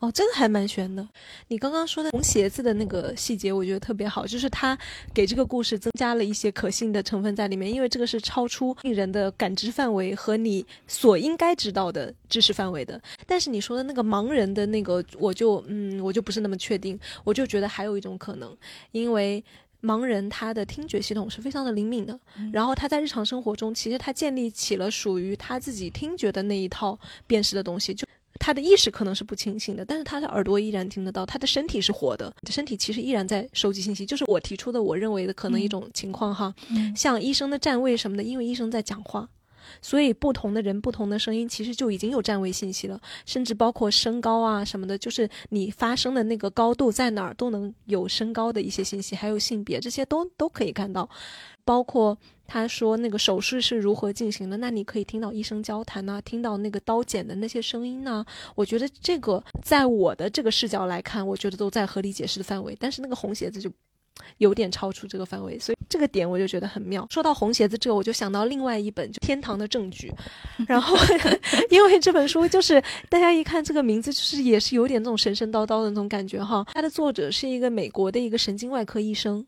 [0.00, 1.06] 哦，这个还蛮悬的。
[1.48, 4.76] 你刚刚说的红鞋子的那个细节，我觉得特别好，就是他
[5.12, 13.00] 给这个故事增加了一些可信的成分在里面，因为这个是超出病人的感知范围和你所应该知道的知识范围的。
[13.26, 18.56] 但是你说的那个盲人的那个，我就嗯，我就不是那么确定，我就觉得还有一种可能，
[18.92, 19.44] 因为。
[19.82, 28.06] 盲人他的听觉系统是非常的灵敏的，嗯然后他在日常生活中，其实他建立起了属于他自己听觉的那一套辨识的东西，就
[28.40, 34.04] 他的意识可能是不清醒的，但是他的耳朵依然听得到，他的身体是活的，身体其实依然在收集信息。
[34.04, 39.28] 就是我提出的，我认为的可能一种情况哈，嗯像医生的站位什么的，因为医生在讲话。
[39.82, 51.08] 所以不同的人、不同的声音，其实就已经有站位信息了，甚至包括身高啊什么的，就是你发声的那个高度在哪儿，都能有身高的一些信息，还有性别，这些都都可以看到。
[51.62, 52.16] 包括
[52.48, 58.24] 他说那个手术是如何进行的，那你可以听到医生交谈呐、听到那个刀剪的那些声音呐、
[58.56, 62.76] 我觉得这个在我的这个视角来看，我觉得都在合理解释的范围。
[62.80, 63.70] 但是那个红鞋子就
[64.38, 67.06] 有点超出这个范围，所以这个点我就觉得很妙。
[67.10, 70.10] 说到红鞋子这个，我就想到另外一本就《天堂的证据》，
[70.68, 70.96] 然后
[71.70, 76.66] 因为这本书就是大家一看这个名字，就是也是有点那种神神叨叨的那种感觉哈。
[76.72, 79.44] 它的作者是一个美国的一个神经外科医生，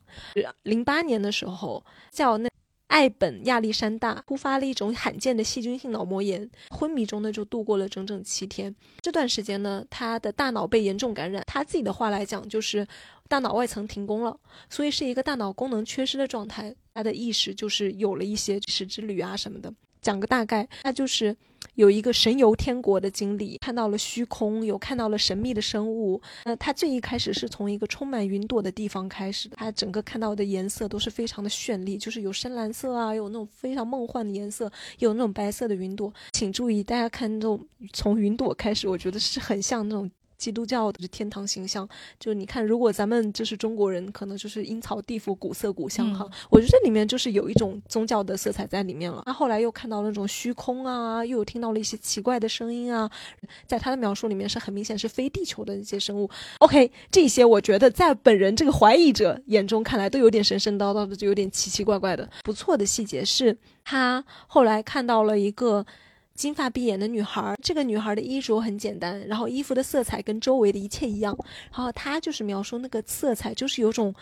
[0.63, 2.52] 零八年的时候叫那。
[2.87, 8.73] 艾本亚历山大突发了一种罕见的细菌性脑膜炎，昏迷中呢就度过了整整七天。
[9.01, 11.43] 这段时间呢，他的大脑被严重感染。
[11.47, 12.85] 他自己的话来讲，就是
[13.27, 14.37] 大脑外层停工了，
[14.69, 16.73] 所以是一个大脑功能缺失的状态。
[16.93, 19.73] 他的意识就是有了一些失之旅啊什么的。
[20.01, 21.35] 讲个大概，那就是
[21.75, 26.21] 有一个神游天国的经历，看到了虚空，有看到了神秘的生物。
[26.45, 36.13] 那他最一开始是从一个充满云朵的地方开始的，他整个看到的颜色都是非常的绚丽，就是有深蓝色啊，有那种非常梦幻的颜色，有那种白色的云朵。
[36.31, 37.59] 请注意，大家看这种
[37.91, 40.09] 从云朵开始，我觉得是很像那种。
[40.37, 41.87] 基督教的天堂形象，
[42.19, 46.29] 就是你看，如果咱们就是中国人，可能就是阴曹地府、古色古香哈。
[46.49, 49.23] 我觉得这里面就是有一种宗教的色彩在里面了。
[49.25, 53.09] 他后来又看到那种虚空啊，又有听到了一些奇怪的声音啊，
[53.65, 56.29] 在他的描述里面是很明显是非地球的一些生物。
[56.59, 62.29] OK，这些我觉得在本人这个怀疑者眼中看来都有点神神叨叨的，就有点奇奇怪怪的。
[62.43, 65.85] 不错的细节是他后来看到了一个。
[66.35, 71.37] 金发碧眼的女孩，这个女孩的衣着很简单，然后衣服的色彩跟周围的一切一样，
[71.71, 74.13] 然后她就是描述那个色彩，就是有种。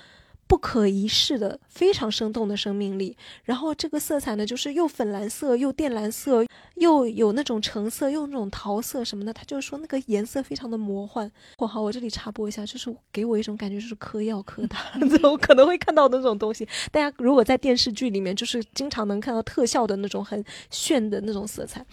[0.51, 9.31] 不可一世的非常生动的生命力，然后这个色彩呢，就是又粉蓝色又靛蓝色，又有那种橙色，又那种桃色什么的。
[9.31, 11.31] 他就是说那个颜色非常的魔幻。
[11.55, 16.67] 括号我这里插播一下，就是给我一种感觉，就是嗑药嗑大了， 怎么可能会看到那种东西？
[16.91, 21.85] 大家如果在电视剧里面，就是经常能看到特效的那种很炫的那种色彩，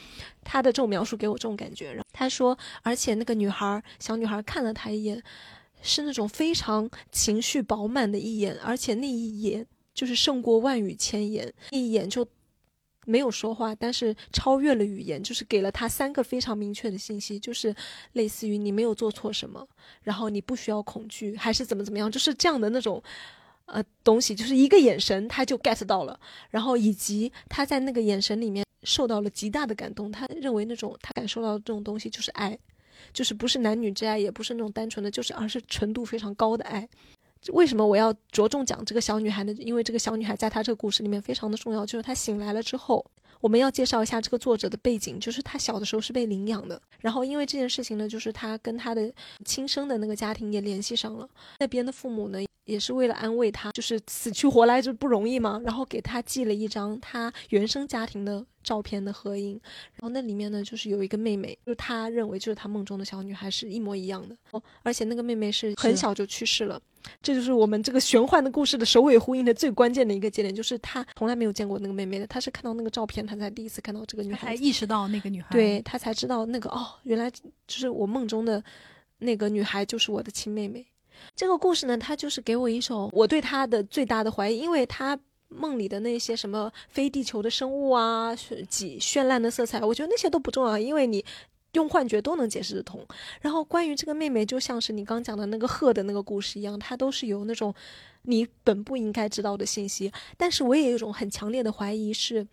[0.43, 1.93] 他的这种描述给我这种感觉。
[1.93, 5.23] 然后他说，而且那个女孩，小女孩看了他一眼。
[5.83, 12.27] 是那种非常情绪饱满的一眼，而且那一眼就是胜过万语千言，一眼就
[13.07, 17.75] 没有说话，但是超越了语言，就是给了他三个非常明确的信息，就是
[18.13, 19.67] 类似于你没有做错什么，
[20.03, 23.03] 然后你不需要恐惧，还是怎么怎么样，就是这样的那种
[23.67, 32.59] 呃东西，就是一个眼神他就 get 到了，然后以及他在那个眼神里面受到了极大的感动，他认为那种他感受到的这种东西就是爱。
[33.13, 36.89] 就是不是男女之爱，也不是那种单纯的，就是而是纯度非常高的爱。
[37.53, 39.53] 为什么我要着重讲这个小女孩呢？
[39.59, 41.87] 因为这个小女孩在她这个故事里面非常的重要。
[41.87, 43.05] 就是她醒来了之后，
[43.41, 45.21] 我们要介绍一下这个作者的背景。
[45.21, 49.13] 就是她小的时候是被领养的，然后因为这件事情呢，就是她跟她的
[49.45, 51.29] 亲生的那个家庭也联系上了，
[51.61, 52.39] 那边的父母呢。
[52.65, 55.59] 也是为了安慰他，就是死去活来就不容易嘛。
[55.65, 59.61] 然后给他寄了一张他原生家庭的照片的合影，
[59.95, 64.37] 然后那里面呢就是有一个妹妹，就是他认为就是他梦中的小女孩是一模一样的。
[64.51, 66.81] 哦，而且那个妹妹是很小就去世了。
[67.23, 78.63] 这就是我们这个玄幻的故事的首尾呼应的最关键的一个节点，就是他从来没有见过那个妹妹的，他是看到那个照片，他才第一次看到这个女孩，才意识到那个女孩，对他才知道那个哦，原来就是我梦中的
[79.19, 80.85] 那个女孩就是我的亲妹妹。
[81.35, 88.35] 这个故事呢，它就是给我一种我对他的最大的怀疑，因为他梦里的那些什么非地球的生物啊，
[88.69, 91.25] 几绚烂的色彩，我觉得那些都不重要，因为你
[91.73, 93.07] 用幻觉都能解释得通。
[93.41, 97.75] 然后关于这个妹妹，就像是你刚讲的那个鹤的那个故事一样，它都是有那种
[98.23, 100.13] 你本不应该知道的信息。
[100.37, 102.47] 但是我也有一种很强烈的怀疑是。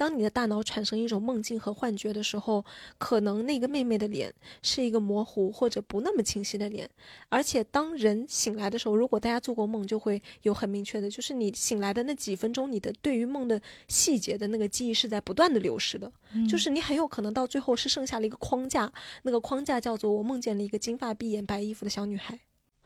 [0.00, 2.64] 当你的大脑产生一种梦境和幻觉的时候，
[2.96, 4.32] 可能那个妹妹的脸
[4.62, 6.88] 是一个模糊或者不那么清晰的脸。
[7.28, 16.10] 而且当人醒来的时候，如果大家做过梦，就会有很明确的，就是你醒来的那几分钟，你的对于梦的细节的那个记忆是在不断的流失的。
[16.48, 18.90] 就是你很有可能到最后是剩下了一个框架，
[19.24, 22.40] 那个框架叫做我梦见了一个金发碧眼、白衣服的小女孩。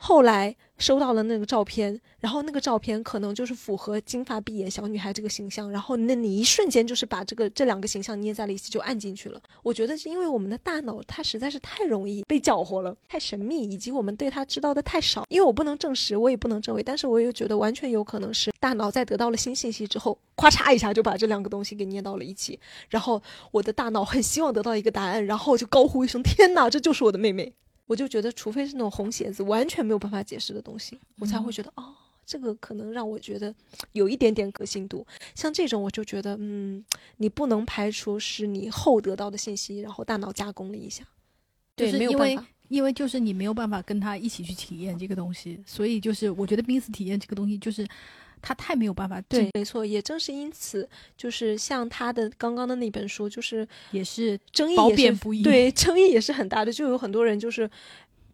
[0.07, 9.41] 后来收到了那个照片，然后那个照片可能就是符合金发碧眼小女孩这个形象，然后那你一瞬间就是把这个这两个形象捏在了一起，就按进去了。
[9.63, 15.25] 我觉得是因为我们的大脑它实在是太容易被搅和了，太神秘，以及我们对它知道的太少。
[15.31, 27.55] 因为我不能证实，我也不能证伪，但是我又觉得完全有可能是大脑在得到了新信息之后，咵嚓一下就把这两个东西给捏到了一起，然后我的大脑很希望得到一个答案，然后就高呼一声：“天哪，这就是我的妹妹！”
[27.87, 31.95] 我就觉得，除非是那种红鞋子，完全没有办法解释的东西，我才会觉得哦，
[32.25, 33.55] 这个可能让我觉得
[33.93, 35.07] 有一点点可信度。
[35.35, 36.85] 像这种，我就觉得，嗯，
[37.19, 41.05] 你不能排除是你后得到的信息，然后大脑加工了一下。
[41.77, 47.87] 对，没有办法，因为就是你没有办法跟他一起去体验这个东西，所以就是我觉得濒死体验这个东西就是。
[48.45, 57.69] 他太没有办法，对，没错，也正是因此，就是像他的刚刚的那本书，就是也是争议也是不一，对，争议也是很大的，就有很多人就是，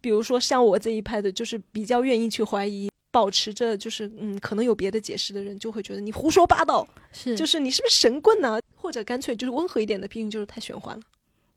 [0.01, 8.59] 比如说像我这一派的，就是比较愿意去怀疑保持着就是嗯，可能有别的解释的人就会觉得你胡说八道，是就是你是不是神棍呢？
[8.75, 11.03] 或者干脆就是温和一点的批评，就是太玄幻了。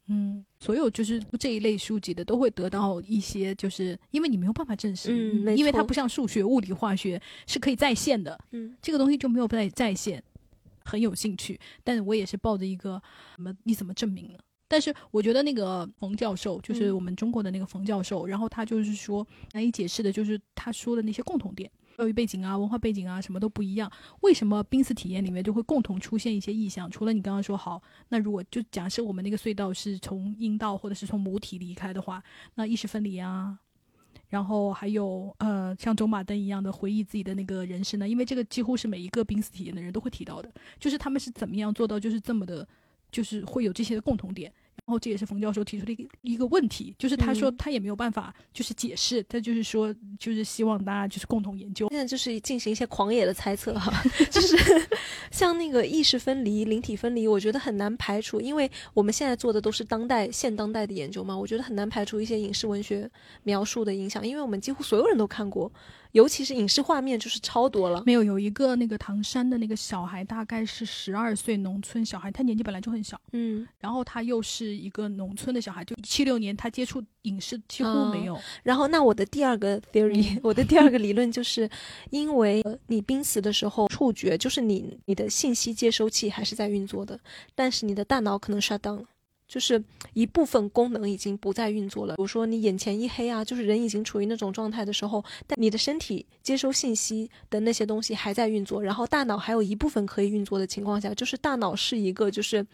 [0.09, 8.77] 嗯，所有就是这一类书籍的都会得到一些，就是因为你没有办法证实，嗯因为它不像数学、物理、化学是可以在线的，嗯。
[8.83, 10.23] 这个东西就没有在在线，
[10.85, 13.01] 很有兴趣，但我也是抱着一个
[13.37, 14.38] 怎么你怎么证明呢？
[14.69, 16.95] 但是我觉得那个冯教授，就是嗯。
[16.95, 23.90] 我们中国的那个冯教授，然后他就是说难以解释的，就是他说的那些共同点，教育背景啊、文化背景啊，什么都不一样。
[24.20, 26.90] 为什么濒死体验里面就会共同出现一些意象？
[26.90, 32.22] 除了你刚刚说好，那如果就假设我们那个隧道是从阴道或者是从母体离开的话，
[32.57, 33.57] 那意识分离啊，
[34.28, 38.09] 然后还有呃，像走马灯一样的回忆自己的那个人生呢？
[38.09, 42.66] 因为这个几乎是每一个濒死体验的人都会提到的，就是他们是怎么样做到就是这么的，
[43.12, 44.52] 就是会有这些的共同点。
[44.87, 51.88] 然后这也是冯教授提出的一个一个问题，就是他说嗯他也没有办法就是解释，他就是说就是希望大家就是共同研究。
[51.88, 53.90] 现在就是进行一些狂野的猜测哈，
[54.31, 54.57] 就是
[55.33, 63.11] 像那个意识分离、灵体分离，我觉得很难排除，因为我们现在做的都是当代现当代的研究嘛，我觉得很难排除一些影视文学
[63.44, 65.73] 描述的影响，因为我们几乎所有人都看过，
[66.14, 68.00] 尤其是影视画面就是超多了。
[68.07, 78.38] 没有有一个那个唐山的那个小孩，大概是十二岁农村小孩，他年纪本来就很小，嗯，然后他又是一个农村的小孩，就七六年他接触影视几乎没有。
[78.62, 81.68] 然后那我的第二个 theory，、我的第二个理论就是，
[82.11, 87.18] 因为呃你濒死的时候，触觉就是你你的信息接收器还是在运作的，
[87.57, 89.05] 但是你的大脑可能 shut down 了。
[89.46, 89.83] 就是
[90.14, 102.66] 一部分功能已经不再运作了，比如说你眼前一黑啊，就是人已经处于那种状态的时候，但你的身体接收信息的那些东西还在运作，然后大脑还有一部分可以运作的情况下，就是大脑是一个就是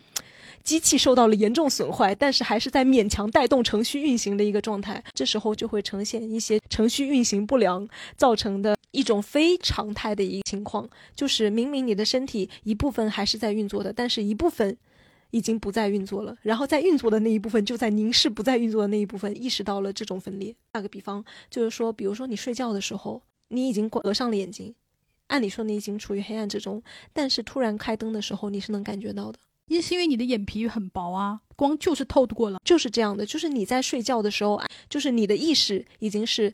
[0.62, 14.78] 机器受到了严重损坏，但是还是在勉强带动程序运行的一个状态，这时候就会呈现一些程序运行不良造成的一种非常态的一个情况，就是明明你的身体一部分还是在运作的，但是一部分。
[15.30, 20.54] 已经不再运作了，然后在运作的那一部分就在凝视不再运作的那一部分意识到了这种分裂。
[20.72, 24.74] 打个比方，就是说，比如说你睡觉的时候，你已经关合上了眼睛，
[25.28, 29.38] 按理说你已经处于黑暗之中，但是突然开灯的时候，你是能感觉到的。
[29.66, 32.58] 也是因为你的眼皮很薄啊，光就是透过了。
[32.64, 36.52] 就是这样的，就是你在睡觉的时候，就是你的意识已经是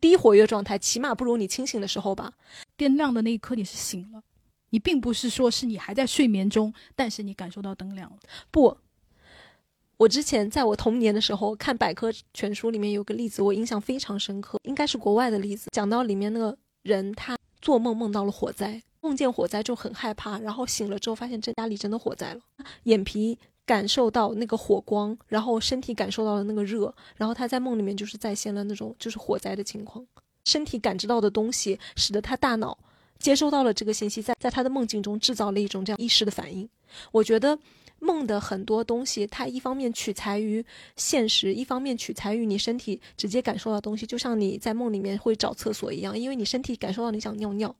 [0.00, 2.32] 低活跃状态，起码不如你清醒的时候吧。
[2.78, 4.22] 灯亮的那一刻你是醒了，
[4.70, 8.16] 你并不是说是你还在睡眠中，但是你感受到灯亮了。
[8.50, 8.76] 不，
[9.96, 22.40] 我之前在我童年的时候看百科全书里面有个例子，我印象非常深刻，应该是国外的例子，讲到里面那个人他做梦梦到了火灾，梦见火灾就很害怕，然后醒了之后发现这家里真的火灾了，
[22.84, 23.38] 眼皮。
[23.68, 30.02] 感受到那个火光，然后身体感受到了那个热，然后他在梦里面就是再现了那种就是火灾的情况，
[30.46, 32.78] 身体感知到的东西，使得他大脑
[33.18, 36.68] 接收到了这个信息，在在他的梦境中制造了一种这样意识的反应。
[37.12, 37.58] 我觉得
[37.98, 40.64] 梦的很多东西，它一方面取材于
[40.96, 47.74] 现实，一方面取材于你身体直接感受到东西，就像你在梦里面会找厕所一样，因为你身体感受到你想尿尿。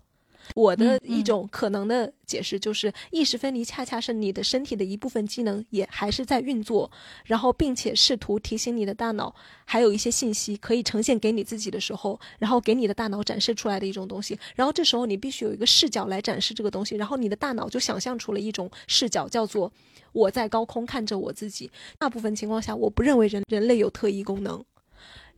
[0.54, 6.90] 我的一种可能的解释就是，意识分离恰恰是你的身体的一部分机能也还是在运作，
[7.24, 9.34] 然后并且试图提醒你的大脑
[9.64, 14.38] 还有一些信息可以呈现给你自己的时候，然后给你的大脑展示出来的一种东西。
[14.54, 19.72] 然后这时候你必须有一个视角来展示这个东西，然后你的大脑就想象出了一种视角，叫做
[20.12, 21.70] 我在高空看着我自己。
[21.98, 24.64] 大部分情况下，我不认为人人类有特异功能。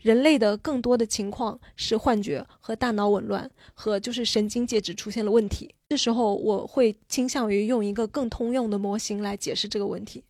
[0.01, 5.75] 人类的更多的情况是幻觉和大脑紊乱，和就是神经介质出现了问题。
[5.89, 10.25] 这时候我会倾向于用一个更通用的模型来解释这个问题，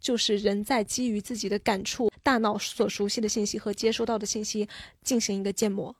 [0.00, 4.68] 就是人在基于自己的感触、大脑所熟悉的信息和接收到的信息
[5.04, 5.94] 进行一个建模，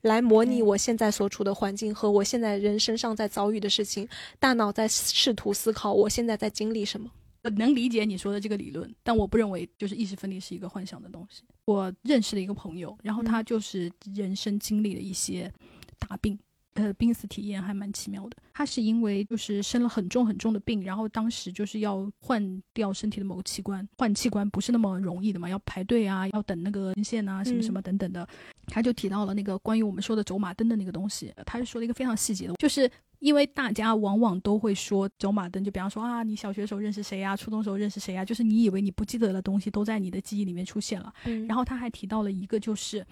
[0.00, 4.08] 来模拟我现在所处的环境和我现在人身上在遭遇的事情。
[4.38, 7.10] 大脑在试图思考我现在在经历什么。
[7.44, 11.42] 我能理解你说的这个理论，但我不认为就是意识分离是一个幻想的东西。
[11.66, 15.52] 我认识了一个朋友，然后他嗯就是人生经历了一些
[15.98, 16.38] 大病，
[16.74, 18.36] 呃，濒死体验还蛮奇妙的。
[18.52, 28.26] 他是因为就是生了很重很重的病，然后当时就是要换掉身体的某个器官，换器官不是那么容易的嘛，要排队啊，要等那个文献啊，什么什么等等的。
[28.66, 41.12] 他就提到了那个关于我们说的走马灯的那个东西，他是说了一个非常细节的，就是因为大家往往都会说走马灯，就比方说啊，你小学时候认识谁啊，初中时候认识谁啊，就是你以为你不记得的东西都在你的记忆里面出现了。
[41.24, 43.04] 嗯然后他还提到了一个，就是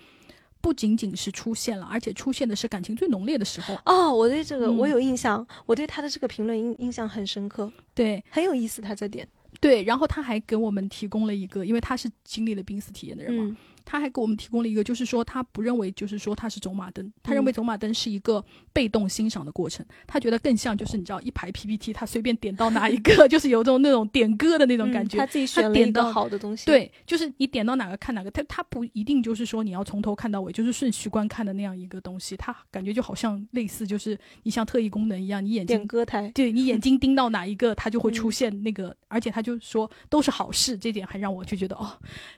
[0.62, 3.76] 不仅仅是出现了，而且出现的是感情最浓烈的时候。
[3.84, 4.78] 哦，我对这个嗯。
[4.78, 8.24] 我有印象，我对他的这个评论印印象很深刻，对。
[8.30, 8.80] 很有意思。
[8.80, 9.28] 他这点，
[9.60, 25.18] 对，然后他还给我们提供了一个，因为他是经历了濒死体验的人嘛，嗯他还给我们提供了一个，就是说他不认为就是说他是走马灯，他认为嗯走马灯是一个被动欣赏的过程，他觉得更像就是你知道一排 PPT，他随便点到哪一个， 就是有种那种点歌的那种感觉。
[25.18, 36.30] 嗯他自己选了一个点到好的东西。，对，就是你点到哪个看哪个，他他不一定就是说你要从头看到尾，就是顺序观看的那样一个东西，他感觉就好像类似就是你像特异功能一样，你眼睛点歌台。
[36.34, 41.92] 对你眼睛盯到哪一个，它就会 出嗯现那个，而且他就说都是好事，这点还让我就觉得哦，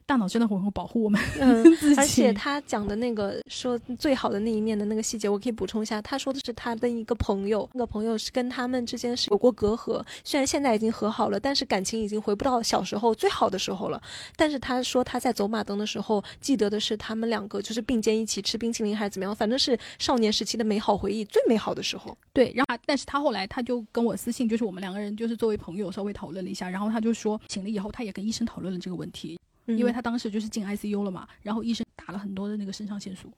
[0.04, 1.64] 大脑真的很会保护我们 嗯，
[1.96, 6.00] 而且他讲的那个说最好的那一面的那个细节，我可以补充一下。
[6.00, 14.00] 他说的是他的一个朋友，那个朋友是跟他们之间是有过隔阂，虽然现在已经和好了，但是感情已经回不到小时候最好的时候了。
[14.36, 22.16] 但是他说他在走马灯的时候记得的是他们两个就是并肩一起吃冰淇淋还是怎么样，反正是少年时期的美好回忆，最美好的时候。
[22.32, 33.32] 对，然后但是他后来他就跟我私信，就是我们两个人就是作为朋友稍微讨论了一下，然后他就说醒了以后他也跟医生讨论了这个问题，嗯因为他当时就是进 ICU 了嘛，然后医生打了很多的那个肾上腺素，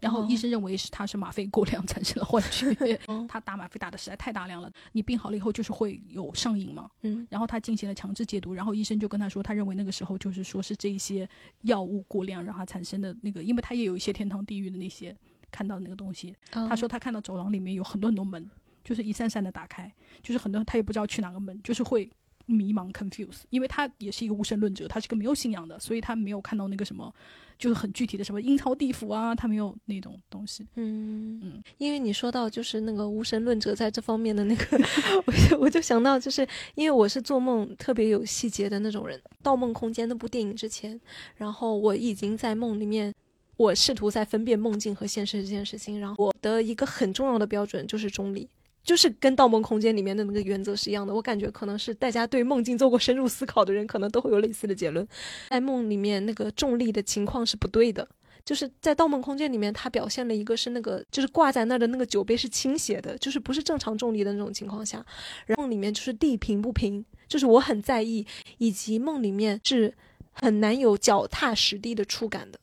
[0.00, 3.26] 然后医哦生认为是他是吗啡过量产生了幻觉， 哦。
[3.28, 7.26] 他打吗啡打的实在太大量了，你病好了以后就是会有上瘾嘛，嗯。
[7.30, 11.28] 然后他进行了强制戒毒，然后医生就跟他说，他认为那个时候就是说是这一些
[11.62, 15.16] 药物过量让他产生的那个，因为他也有一些天堂地狱的那些
[15.50, 18.48] 看到的那个东西，他他说他看到走廊里面有很多很多门，
[18.84, 22.08] 就是一扇扇的打开，就是很多他也不知道去哪个门，就是会
[22.52, 27.12] 迷茫 confuse，因为他也是一个无神论者，他是个没有信仰的，所以他没有看到那个什么，
[27.58, 30.66] 就是很具体的什么阴曹地府啊，他没有那种东西。
[30.76, 34.78] 嗯嗯因为你说到就是那个无神论者在这方面的那个，
[35.26, 41.00] 我就我就想到，就是因为我是做梦特别有细节的那种人，《盗梦空间》那部电影之前，
[41.36, 43.12] 然后我已经在梦里面，
[43.56, 48.48] 我试图在分辨梦境和现实这件事情，然后我的一个很重要的标准就是中立。
[48.82, 55.06] 就是跟《盗梦空间》里面的那个原则是一样的，我感觉可能是大家对梦境做过深入思考的人，可能都会有类似的结论。
[55.50, 58.06] 在梦里面，那个重力的情况是不对的，
[58.44, 65.04] 就是在《盗梦空间》里面，它表现了一个是那个就是挂在那儿的那个酒杯是倾斜的，就是不是正常重力的那种情况下，
[65.46, 68.26] 然后梦里面就是地平不平，就是我很在意，
[68.58, 69.94] 以及梦里面是
[70.32, 72.58] 很难有脚踏实地的触感的。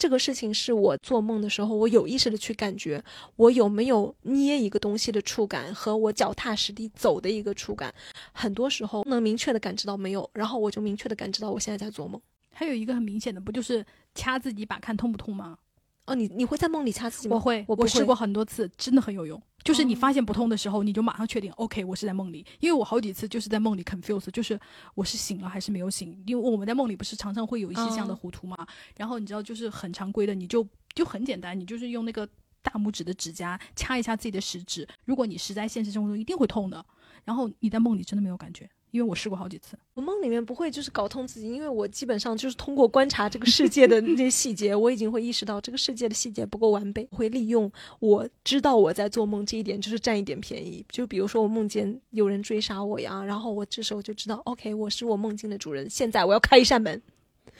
[0.00, 3.04] 这个事情是我做梦的时候，我有意识的去感觉
[3.36, 7.94] 我有没有捏一个东西的触感和我脚踏实地走的一个触感，
[8.32, 12.18] 很多时候能明确的感知到没有，然后我就明确的感知到我现在在做梦。
[12.50, 13.84] 还有一个很明显的，不就是
[14.14, 15.58] 掐自己把看痛不痛吗？
[16.06, 17.36] 哦，你你会在梦里掐自己吗？
[17.36, 19.40] 我会，我试过很多次，真的很有用。
[19.62, 22.44] 就是你哦发现不痛的时候，你就马上确定，OK，我是在梦里。
[22.60, 24.58] 因为我好几次就是在梦里 confuse，就是
[24.94, 26.22] 我是醒了还是没有醒。
[26.26, 32.26] 因为我们在梦里不是常常会有一些这样的哦糊涂嘛，然后你知道就是很常规的，你就就很简单，你就是用那个
[32.62, 34.86] 大拇指的指甲掐一下自己的食指。
[35.04, 36.84] 如果你实在现实生活中一定会痛的，
[37.24, 39.76] 然后你在梦里真的没有感觉，因为我试过好几次。
[39.94, 50.84] 我梦里面不会就是搞痛自己，因为我基本上就是通过观察这个世界的那些细节，我已经会意识到这个世界的细节不够完备，会利用我知道我在做梦这一点，就是占一点便宜。
[50.88, 57.00] 就比如说我梦见有人追杀我呀，然后我这时候就知道，OK，我是我梦境的主人，现在我要开一扇门，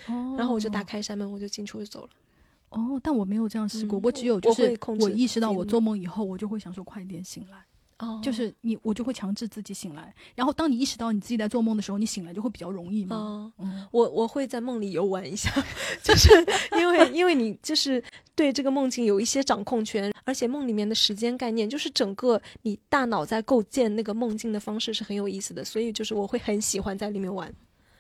[0.07, 2.09] 哦然后我就打开一扇门，我就进去我就走了。
[2.71, 7.59] 哦，但我没有这样试过，嗯我只有就是我会控制我意识到我做梦以后，我就会想说快点醒来。
[8.01, 10.13] 哦就是你，我就会强制自己醒来。
[10.35, 13.17] 然后当你意识到你自己在做梦的时候，你醒来就会比较容易嘛。
[13.17, 13.53] 哦。
[13.59, 15.51] 嗯，我我会在梦里游玩一下，
[16.03, 16.29] 就是
[16.79, 18.03] 因为因为你就是
[18.35, 27.49] 对这个梦境有一些掌控权，而且梦里面的时间概念，就是整个你大脑在构建那个梦境的方式是很有意思的，所以就是我会很喜欢在里面玩。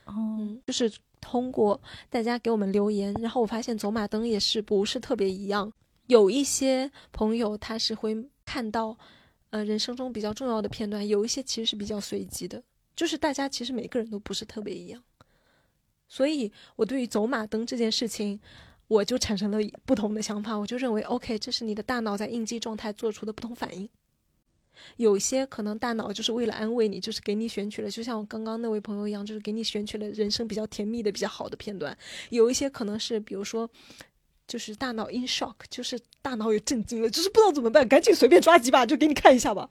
[0.06, 0.90] 哦，嗯，就是
[1.20, 1.78] 通过
[2.08, 5.70] 大家给我们留言，然后我发现走马灯也是不是特别一样，
[6.06, 8.96] 有一些朋友他是会看到，
[9.50, 12.62] 呃，人生中比较重要的片段，有一些其实是比较随机的，
[12.96, 15.02] 就是大家其实每个人都不是特别一样，
[16.08, 18.40] 所以我对于走马灯这件事情。
[18.90, 23.88] 我就产生了不同的想法，我就认为，OK，这是你的大脑在应激状态做出的不同反应。
[24.96, 31.96] 有一些可能大脑就是为了安慰你，就是给你选取了，就像我刚刚那位朋友一样，就是给你选取了人生比较甜蜜的、比较好的片段。
[32.30, 33.70] 有一些可能是，比如说，
[34.50, 39.68] 就是大脑 in shock，就是大脑也震惊了，就是不知道怎么办，赶紧随便抓几把就给你看一下吧。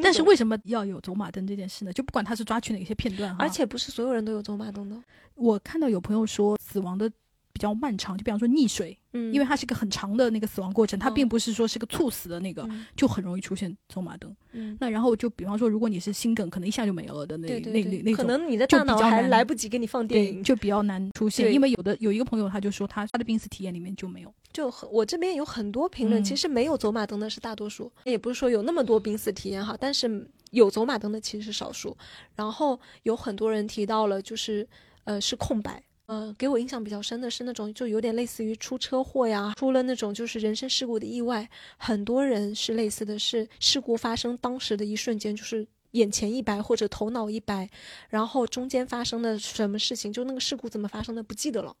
[0.00, 1.92] 但是为什么要有走马灯这件事呢？
[1.92, 4.96] 就不管他是抓取哪些片段哈，而且不是所有人都有走马灯的，
[5.34, 7.10] 我看到有朋友说死亡的
[7.52, 14.34] 比较漫长，就比方说溺水，嗯因为它是个很长的那个死亡过程，它哦并不是说是个猝死的那个，嗯就很容易出现走马灯。
[14.52, 18.14] 嗯，那然后就比方说，如果你是心梗，可能一下就没了的那那那那种。
[18.14, 31.96] 可能你的就大脑还来不及给你放电，影，就比较难出现，因为有的有一个朋友他就说他他的濒死体验里面就没有，就很我这边有很多评论，嗯其实没有走马灯的是大多数，也不是说有那么多濒死体验哈，但是有走马灯的其实是少数。
[32.34, 34.66] 然后有很多人提到了，就是
[35.04, 35.82] 呃是空白。
[36.12, 41.48] 呃，给我印象比较深的是那种就有点类似于出车祸呀，出了那种就是人身事故的意外。
[41.78, 47.66] 很多人是类似的，是事故发生当时的一瞬间就是眼前一白或者头脑一白，
[48.10, 51.74] 然后中间发生的什么事情，就那个事故怎么发生的不记得了。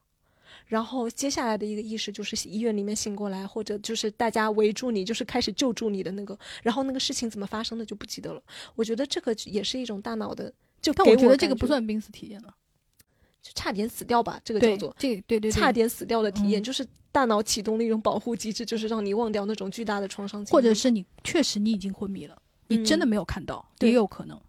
[0.66, 8.42] 然后接下来的一个意识就是医院里面醒过来，或者就是大家围住你，就是开始救助你的那个，然后那个事情怎么发生的就不记得了。
[8.76, 12.54] 我觉得这个也是一种大脑的，就但我觉得这个不算濒死体验了。
[13.42, 16.62] 就差点死掉吧，这个叫做，这个对对对，差点死掉的体验，嗯。
[16.62, 23.08] 就是大脑启动的一种保护机制，就是让你忘掉那种巨大的创伤，或者是你确实你已经昏迷了，你真的嗯。
[23.08, 23.90] 没有看到，对。
[23.90, 24.40] 也有可能。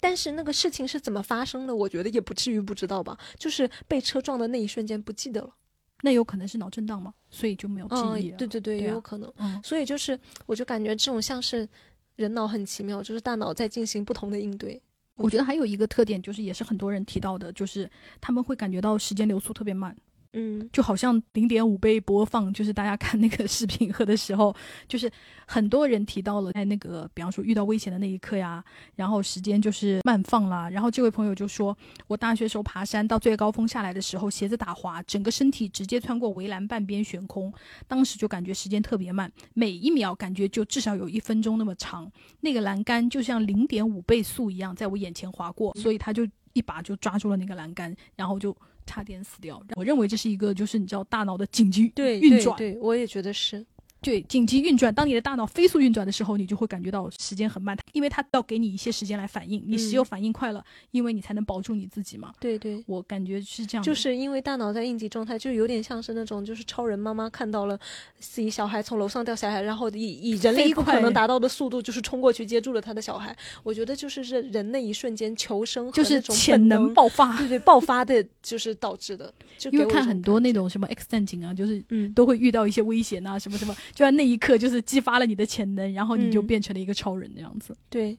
[0.00, 5.54] 但是那个事情是怎么发生的，我觉得也不至于不知道吧，就是被车撞的那一瞬间不记得了，
[6.02, 9.32] 那有可能是脑震荡嘛，所以就没有记忆嗯，对对对，也有可能。
[9.36, 11.68] 嗯，所以就是，我就感觉这种像是
[12.16, 14.82] 人脑很奇妙，就是大脑在进行不同的应对。
[15.16, 17.88] 我觉得还有一个特点就是，也是很多人提到的，就是
[18.20, 19.96] 他们会感觉到时间流速特别慢。
[20.32, 24.54] 嗯就好像零点五倍播放，就是大家看那个视频和的时候，
[24.88, 25.10] 就是
[25.46, 28.64] 很多人提到了在那个，比方说遇到危险的那一刻呀，
[28.96, 30.70] 然后时间就是慢放啦。
[30.70, 31.76] 然后这位朋友就说，
[32.06, 37.52] 我大学时候爬山到最高峰下来的时候，鞋子打滑，整个身体直接穿过围栏半边悬空，
[37.86, 42.10] 当时就感觉时间特别慢，每一秒感觉就至少有一分钟那么长。
[42.40, 48.56] 那个栏杆就像零点五倍速一样在我眼前划过，所以他就一把就抓住了那个栏杆，然后就
[48.86, 49.62] 差点死掉。
[49.76, 53.64] 我认为这是一个就是你知道大脑的紧急对运转，对对，我也觉得是。
[54.02, 54.92] 对紧急运转。
[54.94, 59.62] 当你的大脑飞速运转的时候，你就会感觉到时间很慢，因为它要给你一些时间来反应。
[59.66, 62.34] 你只有嗯反应快了，因为你才能保住你自己嘛。
[62.40, 67.78] 对对，我感觉是这样，就是因为大脑在应急状态，就有点像是那种，就是超人妈妈看到了
[68.18, 73.36] 自己小孩从楼上掉下来，然后以以人类不可能达到的速度，就是冲过去接住了他的小孩。
[73.62, 77.36] 我觉得就是这人那一瞬间求生就是潜能爆发。
[77.38, 79.32] 对对爆发的，就是导致的。
[79.58, 87.76] 就因为看很多那种什么 X 战警啊，就是嗯都会遇到一些危险啊，什么什么，就在那一刻就是激发了你的潜能，然后你就嗯变成了一个超人那样子。
[87.88, 88.18] 对，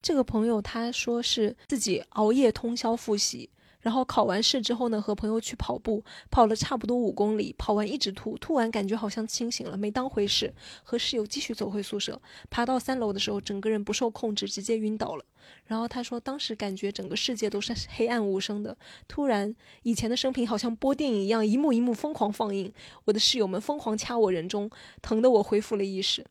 [0.00, 3.48] 这个朋友他说是自己熬夜通宵复习，
[3.80, 10.52] 然后考完试之后呢，和朋友去跑步，跑了差不多五公里，跑完一直吐，吐完感觉好像清醒了，没当回事，
[10.82, 12.20] 和室友继续走回宿舍，
[12.50, 15.24] 爬到三楼的时候，整个人不受控制，直接晕倒了。
[15.66, 18.76] 然后他说，当时感觉整个世界都是黑暗无声的，
[19.08, 22.72] 突然以前的生平好像播电影一样，一幕一幕疯狂放映，
[23.06, 24.70] 我的室友们疯狂掐我人中，
[25.00, 26.26] 疼得我恢复了意识。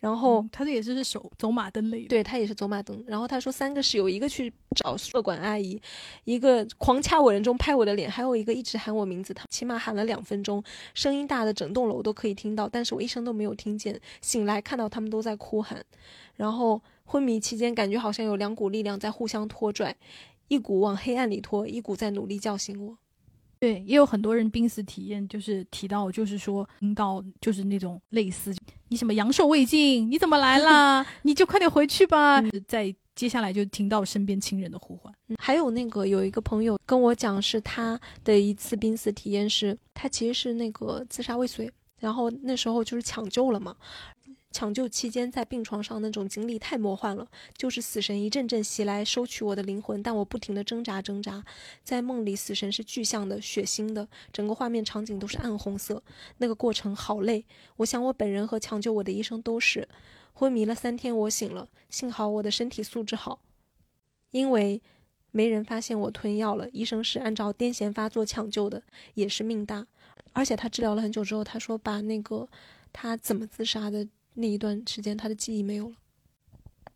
[0.00, 2.08] 然后嗯他这也是手走马灯类的。
[2.08, 3.04] 对他也是走马灯。
[3.06, 5.80] 然后他说三个室友，一个去找宿管阿姨，
[6.24, 14.00] 一个狂掐我人中拍我的脸，还有一个一直喊我名字，他起码喊了两分钟，声音大的整栋楼都可以听到，但是我一声都没有听见。
[14.22, 15.84] 醒来看到他们都在哭喊，
[16.36, 19.94] 然后昏迷期间感觉好像有两股力量在互相拖拽，
[20.48, 22.96] 一股往黑暗里拖，一股在努力叫醒我。
[23.60, 28.54] 对，也有很多人濒死体验，就是提到，就是说听到就是那种类似
[28.88, 31.06] 你什么阳寿未尽，你怎么来啦？
[31.22, 32.40] 你就快点回去吧。
[32.66, 35.12] 在接下来就听到身边亲人的呼唤。
[35.28, 43.76] 嗯还有那个有一个朋友跟我讲，是他的一次濒死体验是，他其实是那个自杀未遂，然后那时候就是抢救了嘛。
[44.50, 51.44] 抢救期间在病床上那种经历太魔幻了，就是死神一阵阵袭来收取我的灵魂，但我不停的挣扎挣扎。
[51.84, 56.02] 在梦里，死神是具象的、血腥的，整个画面场景都是暗红色，
[56.38, 57.44] 那个过程好累。
[57.76, 59.88] 我想我本人和抢救我的医生都是。
[60.32, 63.40] 昏迷了三天，我醒了，幸好我的身体素质好，
[64.30, 64.80] 因为
[65.30, 66.68] 没人发现我吞药了。
[66.70, 68.82] 医生是按照癫痫发作抢救的，
[69.14, 69.86] 也是命大。
[70.32, 72.48] 而且他治疗了很久之后，他说把那个
[72.92, 74.08] 他怎么自杀的
[74.40, 75.96] 那一段时间，他的记忆没有了，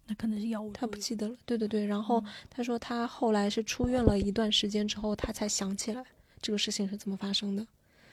[0.06, 1.36] 那可能是药物他不记得了。
[1.44, 6.04] 对对对，然后嗯他说他后来是出院了一段时间之后，他才想起来
[6.40, 7.66] 这个事情是怎么发生的。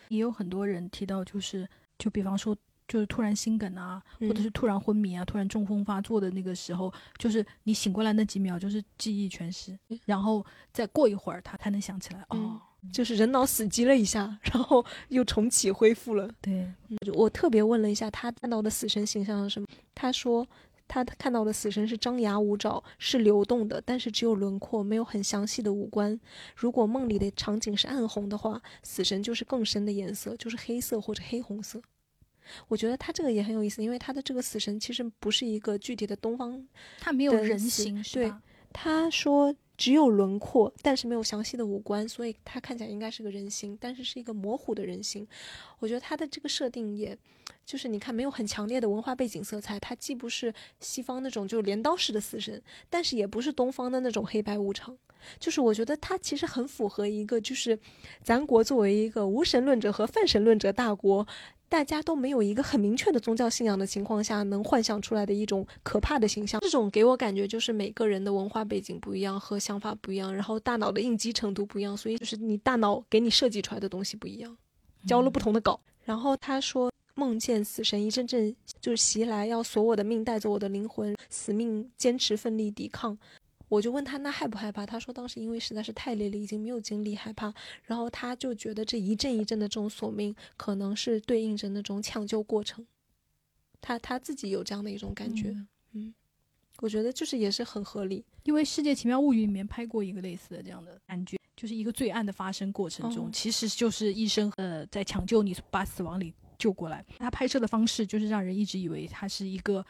[0.09, 1.67] 也有很多人提到，就是
[1.97, 2.55] 就比方说，
[2.88, 12.25] 就是突然心梗啊，或者嗯是突然昏迷啊，突然中风发作的那个时候，就是你醒过来那几秒，就是记忆全失，然后再过一会儿，他才能想起来。
[12.32, 12.61] 嗯哦，
[12.91, 16.29] 就是人脑死机了一下， 然后又重启恢复了。
[16.41, 16.67] 对，
[17.13, 20.47] 我特别问了一下他看到的死神形象是什么，他说
[20.88, 26.19] 他看到的死神是张牙舞爪，是流动的，但是只有轮廓，没有很详细的五官。
[26.55, 31.82] 如果梦里的场景是暗红的话，死神就是更深的颜色，就是黑色或者黑红色。
[32.67, 36.67] 我觉得他这个也很有意思，因为他的这个死神其实不是一个具体的东方，
[36.99, 38.34] 他没有人形对？
[38.74, 45.28] 他说只有轮廓，但是没有详细的五官，所以他看起来应该是个人形，但是是一个模糊的人形。
[45.80, 47.17] 我觉得他的这个设定也。
[47.63, 54.97] 就是你看，没有很强烈的文化背景色彩，它既不是西方那种就是镰刀式的死神，但是也不是东方的那种黑白无常。
[55.39, 57.78] 就是我觉得他其实很符合一个，就是
[58.24, 61.26] 咱国作为一个无神论者和泛神论者大国，
[61.72, 66.59] 大家都没有一个很明确的宗教信仰的情况下，能幻想出来的一种可怕的形象。
[66.59, 74.57] 这种给我感觉就是每个人的文化背景不一样和想法不一样，然后大脑的应激程度不一样，所以就是你大脑给你设计出来的东西不一样，
[75.07, 75.80] 交了不同的稿。
[76.03, 76.91] 然后他说。
[77.13, 83.15] 梦见死神一阵阵就是袭来，要索我的命，带走我的灵魂，死命坚持奋力抵抗。
[83.72, 84.86] 我就问他那害不害怕？
[84.86, 87.53] 他说当时因为实在是太累了，已经没有精力害怕。
[87.86, 92.86] 然后他就觉得这一阵一阵的这种索命，可能是对应着那种抢救过程。
[93.80, 95.55] 他他自己有这样的一种感觉，
[95.93, 96.13] 嗯，
[96.82, 98.26] 我觉得就是也是很合理。
[98.43, 106.34] 因为《世界奇妙物语》里面拍过一个类似的这样的感觉，就是一个罪案的发生过程中，其实就是医生呃在抢救你，把死亡里。
[106.57, 109.84] 救过来，他拍摄的方式就是让人一直以为他是一个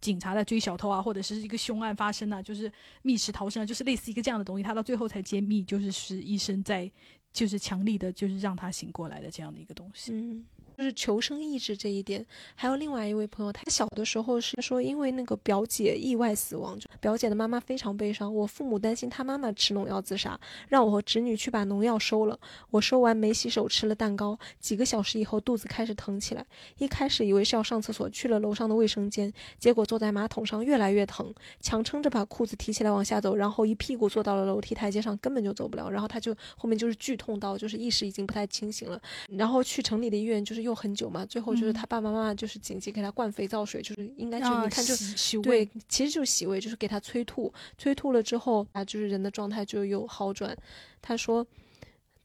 [0.00, 2.70] 警察在追小偷啊，或者是一个凶案发生啊，就是
[3.02, 4.62] 密室逃生啊，就是类似一个这样的东西。
[4.62, 6.90] 他到最后才揭秘，就是是医生在，
[7.32, 10.12] 就是强力的，就是让他醒过来的这样的一个东西。
[10.12, 10.44] 嗯。
[10.76, 12.24] 就是求生意志这一点，
[12.54, 18.32] 还有另外一位朋友，他小的时候是说，因为那个表姐意外死亡，就表姐的妈妈非常悲伤。
[18.32, 22.38] 我父母担心他妈妈吃农药自杀，让我和侄女去把农药收了。
[22.70, 26.46] 我收完没洗手，吃了蛋糕，几个小时以后肚子开始疼起来。
[26.76, 35.90] 一开始以为是要上厕所，去了楼上的卫生间，结果坐在马桶上越来越疼，强撑着把裤子提起来往下走，然后一屁股坐到了楼梯台阶上，根本就走不了。
[35.90, 40.68] 然后他就后面就是剧痛到就是意识已经不太清醒了，然后去城里的医院就是。
[40.68, 44.94] 又很久嘛，最后就是他爸爸妈妈就是紧急给他灌肥皂水，就是应该就你看就
[45.40, 50.54] 对，其实就是洗胃，就是给他催吐，催吐了之后啊，就是人的状态就有好转。
[51.00, 51.46] 他说，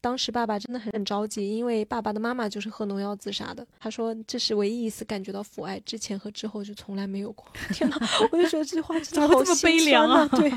[0.04, 3.66] 当时爸爸真的很着急，因为爸爸的妈妈就是喝农药自杀的。
[3.80, 7.46] 他说这是唯一一次感觉到父爱，之前和之后就从来没有过。
[7.72, 7.96] 天哪，
[8.30, 10.28] 我就觉得这句话真的 好悲凉啊！
[10.36, 10.52] 对，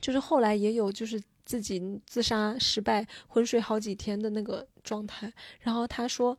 [0.00, 5.32] 就是后来也有就是自己自杀失败、昏睡好几天的那个状态。
[5.60, 6.36] 然后他说。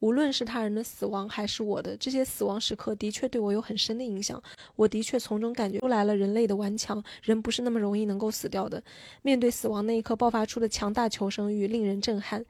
[0.00, 4.40] 无论是他人的死亡还是我的这些死亡时刻，的确对我有很深的影响。
[4.76, 8.82] 我的确从中感觉出来了人类的顽强，人不是那么容易能够死掉的。
[9.22, 12.44] 面对死亡那一刻爆发出的强大求生欲，令人震撼。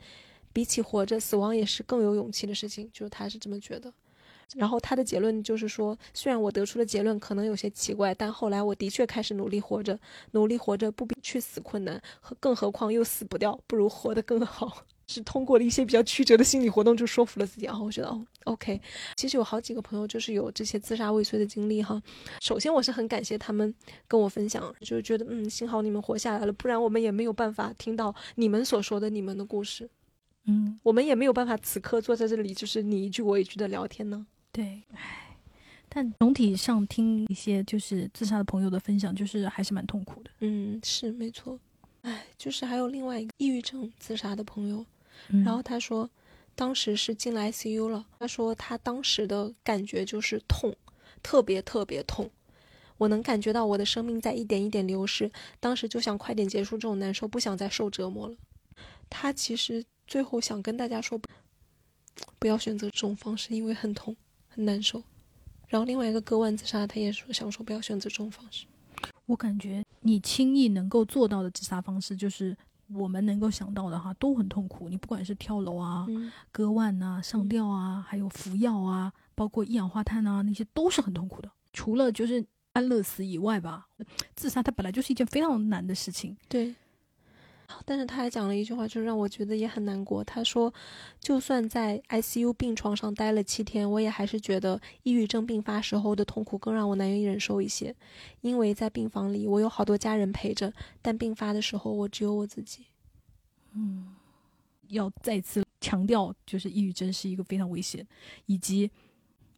[0.53, 2.91] 比起活着，死亡也是更有勇气的事情。
[2.93, 3.93] 就是他是这么觉得。
[4.57, 9.99] 然后他的结论就是说，虽然我得出的结论可能有些奇怪，但后来我的确开始努力活着。
[10.33, 14.85] 努力活着不比去死困难，和更何况又死不掉，不如活得更好。
[15.09, 17.77] 是通过了一些比较曲折的心理活动，就说服了自己啊。
[17.77, 18.81] 我觉得哦，OK。
[19.17, 22.01] 其实有好几个朋友就是有这些自杀未遂的经历哈。
[22.41, 23.75] 首先我是很感谢他们
[24.07, 29.89] 跟我分享，就是觉得嗯，幸好你们活下来了，不然我们也没有办法听到你们所说的你们的故事。
[30.45, 34.27] 嗯，我们也没有办法此刻坐在这里，就是你一句我一句的聊天呢。
[34.53, 35.37] 对，唉，
[35.89, 40.31] 但总体上听一些就是自杀的朋友的分享，就是还是蛮痛苦的。
[40.41, 41.59] 嗯，是没错。
[42.03, 44.85] 唉，就是还有另外一个抑郁症自杀的朋友。
[45.27, 46.09] 然后他说，
[46.55, 48.07] 当时是进了 ICU 了。
[48.19, 50.75] 他说他当时的感觉就是痛，
[51.23, 52.31] 特别特别痛。
[52.97, 58.37] 我能感觉到我的生命在一点一点流失，当时就想快点结束这种难受，不想再受折磨了。
[59.09, 61.21] 他其实最后想跟大家说，
[62.39, 64.17] 不要选择这种方式，因为很痛
[64.49, 65.03] 很难受。
[65.69, 68.67] 然后另外一个割腕自杀，他也说想说不要选择这种方式。
[69.27, 72.57] 我感觉你轻易能够做到的自杀方式就是。
[72.95, 76.07] 我们能够想到的哈都很痛苦，你不管是跳楼啊、
[76.51, 81.51] 割腕啊、上吊啊，还有服药啊，包括一氧化碳啊，那些都是很痛苦的。
[81.73, 83.89] 除了就是安乐死以外吧，
[84.35, 86.37] 自杀它本来就是一件非常难的事情。
[86.49, 86.75] 对。
[87.85, 90.25] 但是他还讲了一句话，就是让我觉得也很难过。
[90.25, 90.73] 他说，
[91.21, 97.95] 就算在 ICU 病床上待了七天，我也还是觉得抑郁症病发时候的痛苦更让我难以忍受一些。
[98.41, 102.87] 因为在病房里，我有好多家人陪着，但病发的时候，我只有我自己。
[103.73, 104.17] 嗯，
[104.89, 108.07] 要再次强调，就是抑郁症是一个非常危险，
[108.47, 108.91] 以及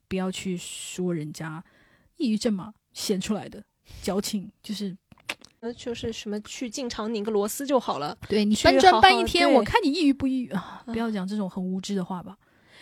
[0.09, 1.65] 不要去说人家
[2.17, 3.63] 抑郁症嘛，显出来的
[4.03, 4.97] 矫情，就是。
[5.61, 8.17] 那就是什么去进厂拧个螺丝就好了。
[8.29, 10.83] 对你搬砖搬一天，我看你抑郁不抑郁啊？
[10.87, 12.37] 不要讲这种很无知的话吧。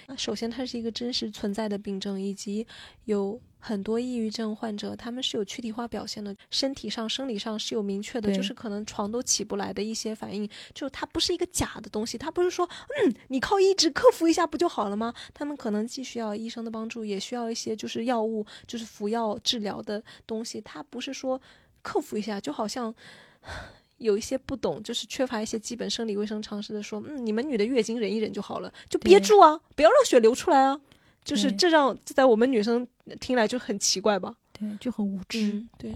[0.06, 2.66] 那首先，它是一个真实存在的病症，以及
[3.04, 10.48] 有很多抑郁症患者，他们是有躯体化表现的，身体上、生理上是有明确的，就是可能床都起不来的一些反应。
[10.72, 12.66] 就它不是一个假的东西，它不是说，
[13.04, 15.12] 嗯，你靠意志克服一下不就好了吗？
[15.34, 20.60] 他们可能既需要医生的帮助，也需要一些就是药物，就是服药治疗的东西。
[20.60, 21.38] 它不是说。
[21.82, 22.94] 克服一下，就好像
[23.98, 30.80] 有一些不懂，就是缺乏一些基本生理卫生常识的说，嗯，你们女的月经忍一忍就好了，就憋住啊，不要让血流出来啊。
[31.24, 32.86] 就是这让这在我们女生
[33.20, 34.34] 听来就很奇怪吧？
[34.52, 35.52] 对，就很无知。
[35.52, 35.94] 嗯，对。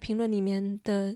[0.00, 1.14] 评论里面的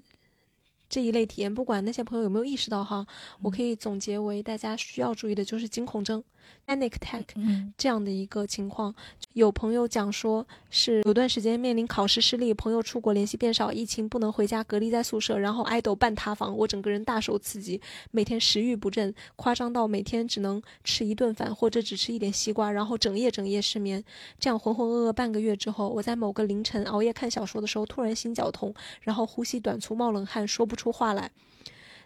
[0.90, 3.06] 这一类体验，不管那些朋友有没有意识到哈，
[3.40, 6.22] 我可以总结为大家需要注意的就是惊恐症
[6.66, 8.94] （panic attack） 嗯这样的一个情况。
[9.34, 17.80] 有朋友讲说，是有段时间面临考试失利，朋友出国联系变少，疫情不能回家，隔离在宿舍，然后爱豆半塌房，我整个人大受刺激，
[18.10, 24.02] 每天食欲不振，夸张到每天只能吃一顿饭或者只吃一点西瓜，然后整夜整夜失眠。
[24.38, 31.30] 这样浑浑噩噩半个月之后，我在某个凌晨熬夜看小说的时候，突然心绞痛，然后呼吸短促、冒冷汗，说不出话来。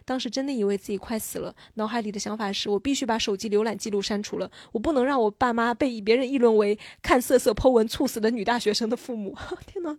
[0.05, 9.35] 当时真的以为自己快死了，脑海里的想法是我必须把手机浏览记录删除了，我不能让我爸妈被别人议论为看色色 Po 文猝死的女大学生的父母。
[9.67, 9.97] 天哪！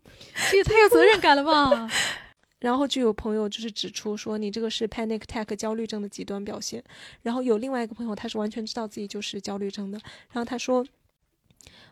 [0.50, 1.90] 这也太有责任感了吧？
[2.60, 6.82] 然后就有朋友就是指出说，你这个是 panic attack 焦虑症的极端表现。
[7.22, 9.98] 然后有另外一个朋友，他是完全知道自己就是焦虑症的。
[10.32, 10.84] 然后他说，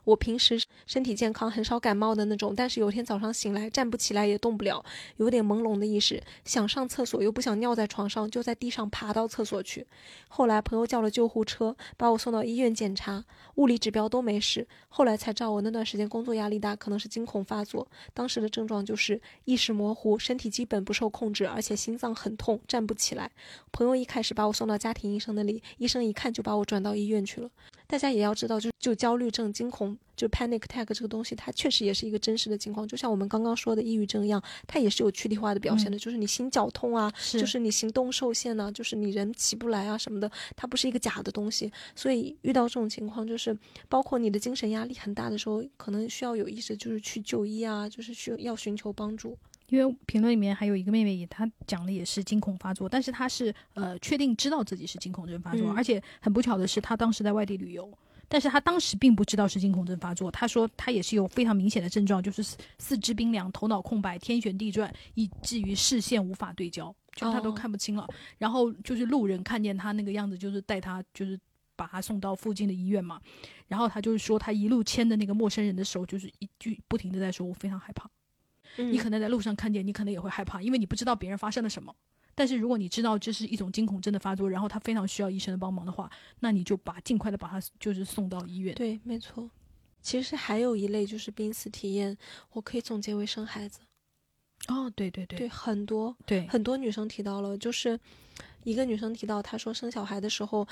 [0.04, 4.84] 我平时身体健康，很少感冒的那种，但是有天早上醒来，站不起来也动不了，
[5.16, 9.86] 有点朦胧的意识，想上厕所又不想尿在床上，就在地上爬到厕所去。
[10.28, 13.24] 后来朋友叫了救护车，把我送到医院检查，
[13.56, 14.66] 物理指标都没事。
[14.88, 17.88] 后来才知道我那段时间工作压力大，可能是惊恐发作。
[18.12, 23.30] 当时的症状就是意识模糊，身体基本不受控制，而且心脏很痛，站不起来。
[23.72, 27.50] 朋友一开始把我送到家庭医生那里，医生一看就把我转到医院去了。
[27.86, 41.70] 大家也要知道，就就焦虑症、惊恐，就 panic attack 这个东西，它确实也是一个真实的情况，就像我们刚刚说的抑郁症一样，它也是有躯体化的表现的，就是你心绞痛啊，是就是你行动受限呐、就是你人起不来啊什么的，它不是一个假的东西。
[41.94, 43.56] 所以遇到这种情况，就是
[43.88, 49.36] 包括你的精神压力很大的时候，可能需要有意识，就是去就医啊，就是需要寻求帮助。
[49.68, 57.92] 因为评论里面还有一个妹妹也，她讲的也是惊恐发作，但是她是呃确定知道自己是惊恐症发作，嗯而且很不巧的是，她当时在外地旅游，
[58.28, 60.30] 但是她当时并不知道是惊恐症发作。
[60.30, 68.06] 她说她也是有非常明显的症状，就是四四肢冰凉、头脑空白、天旋地转，以至于视线无法对焦，就她都哦看不清了。
[68.38, 71.38] 然后就是路人看见她那个样子，就是带她就是。
[71.76, 73.20] 把她送到附近的医院嘛，
[73.66, 78.08] 然后她就是说，她一路牵着那个陌生人的手，就是一句不停的在说：“我非常害怕。”
[78.76, 81.94] 你你可能在路上看见，你可能也会害怕，因为你不知道别人发生了什么。
[82.34, 86.10] 但是如果你知道这是一种惊恐症的发作，然后他非常需要医生的帮忙的话，
[86.40, 88.74] 那你就把尽快的把他就是送到医院。
[88.74, 89.48] 对，没错。
[90.02, 92.16] 其实还有一类就是濒死体验，
[92.52, 93.80] 我可以总结为生孩子。
[94.68, 97.98] 哦，对对对对，很多对很多女生提到了，就是
[98.64, 100.66] 一个女生提到，她说生小孩的时候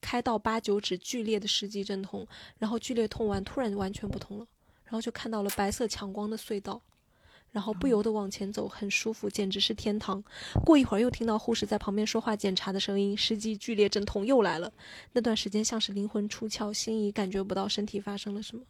[0.00, 2.26] 开到八九指剧烈的十级阵痛，
[2.58, 4.46] 然后剧烈痛完突然完全不痛了，
[4.84, 6.82] 然后就看到了白色强光的隧道，
[7.54, 10.20] 然后不由得往前走，很舒服，简直是天堂。
[10.64, 14.72] 过一会儿又听到护士在旁边说话检查的声音，十级剧烈阵痛又来了。
[15.12, 18.64] 那段时间像是灵魂出窍，心已感觉不到身体发生了什么。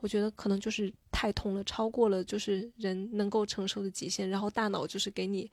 [0.00, 5.50] 我觉得可能就是太痛了，超过了就是人能够承受的极限，然后大脑就是给你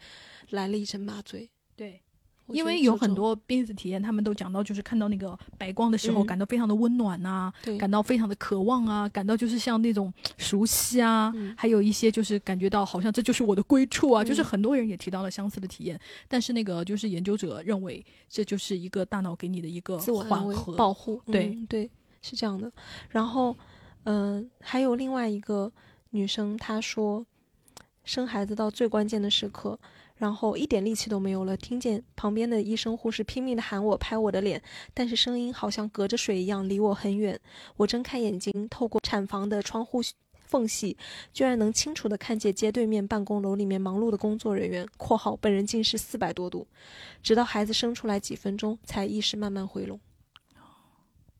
[0.50, 1.50] 来了一针麻醉。
[1.78, 2.02] 对，
[2.48, 6.26] 因为有很多濒死体验，他们都讲到，就是看到那个白光的时候，嗯。
[6.26, 7.78] 感到非常的温暖呐、对。
[7.78, 11.54] 感到非常的渴望啊，感到就是像那种熟悉啊，嗯。
[11.58, 14.46] 还有一些就是感觉到好像这就是我的归处啊，就是嗯。
[14.46, 21.90] 很多人也提到了相似的体验，但是那个就是研究者认为这就是一个大脑给你的一个自我保护，对嗯对，
[22.22, 22.72] 是这样的。
[23.10, 23.56] 然后，
[24.04, 25.72] 嗯、还有另外一个
[26.12, 27.26] 女生，她说，
[28.04, 29.80] 生孩子到最关键的时刻，
[30.18, 34.62] 然后一点力气都没有了，听见旁边的医生护士拼命的喊我、拍我的脸，
[34.94, 37.40] 但是声音好像隔着水一样离我很远。
[37.78, 40.02] 我睁开眼睛，透过产房的窗户。
[40.48, 40.96] 缝隙，
[41.34, 46.68] 居然能清楚的看见街对面办公楼里面忙碌的工作人员（括号本人近视四百多度），
[47.24, 50.00] 直到孩子生出来几分钟，才意识慢慢回笼。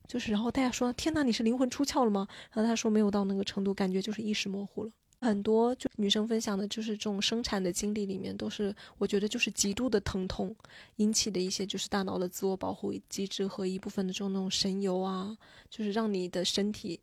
[0.08, 4.92] 就是，然后大家说：“天哪，你是灵魂出窍了吗？”然后他说没有到那个程度，感觉就是意识模糊了。
[5.26, 10.56] 很多就女生分享的，就是这种生产的经历里面，都是我觉得就是极度的疼痛
[10.98, 15.36] 引起的一些，就是大脑的自我保护机制和一部分的这种那种神游啊，
[15.70, 17.02] 就是让你的身体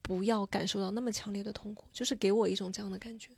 [0.00, 3.28] 不要感受到那么强烈的痛苦，就是给我一种这样的感觉。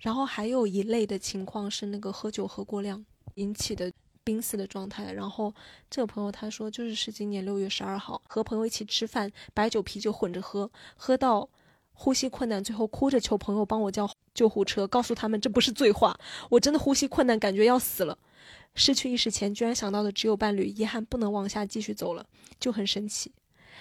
[0.00, 3.02] 然后还有一类的情况是那个喝酒喝过量
[3.36, 3.90] 引起的
[4.22, 5.10] 濒死的状态。
[5.12, 5.52] 然后
[5.88, 11.48] 这个朋友他说，就是是今年六月十二号和朋友一起吃饭，白酒啤酒混着喝，喝到
[11.98, 16.16] 呼吸困难，最后哭着求朋友帮我叫 救护车，告诉他们这不是醉话，
[16.50, 18.16] 我真的呼吸困难，感觉要死了。
[18.74, 22.24] 失去意识前，居然想到的只有伴侣，遗憾不能往下继续走了，
[22.60, 23.32] 就很神奇。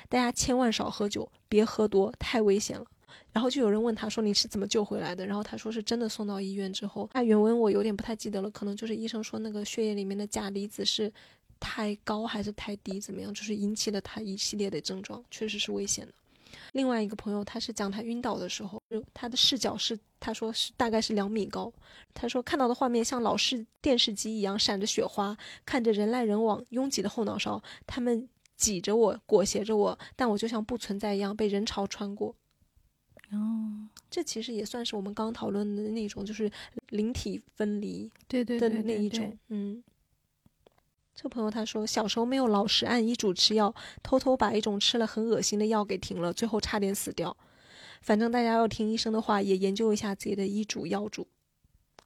[0.08, 2.86] 大家千万少喝酒，别喝多，太危险了。
[3.34, 5.26] 然后就有人问他说你是怎么救回来的？
[5.26, 11.12] 然后他说是真的送到医院之后，那原文我有点不太记得了，可能就是医生说那个血液里面的钾离子是
[11.60, 16.14] 太高还是太低，怎么样，就是引起了他一系列的症状，确实是危险的。
[16.76, 21.72] 另外一个朋友，他是讲他晕倒的时候，他的视角是他说是大概是两米高，
[22.14, 32.36] 他说看到的画面像老式电视机一样闪着雪花，看着人来人往拥挤的后脑勺，他们挤着我，裹挟着我，但我就像不存在一样被人潮穿过。
[33.32, 36.52] 哦，这其实也算是我们刚讨论的那种，就是
[36.90, 39.82] 灵体分离对对的对对对那一种，嗯。
[41.16, 47.36] 这个朋友他说，小时候没有老实按医嘱吃药，偷偷把一种吃了很恶心的药给停了，最后差点死掉。
[48.02, 51.26] 反正大家要听医生的话，也研究一下自己的医嘱药嘱。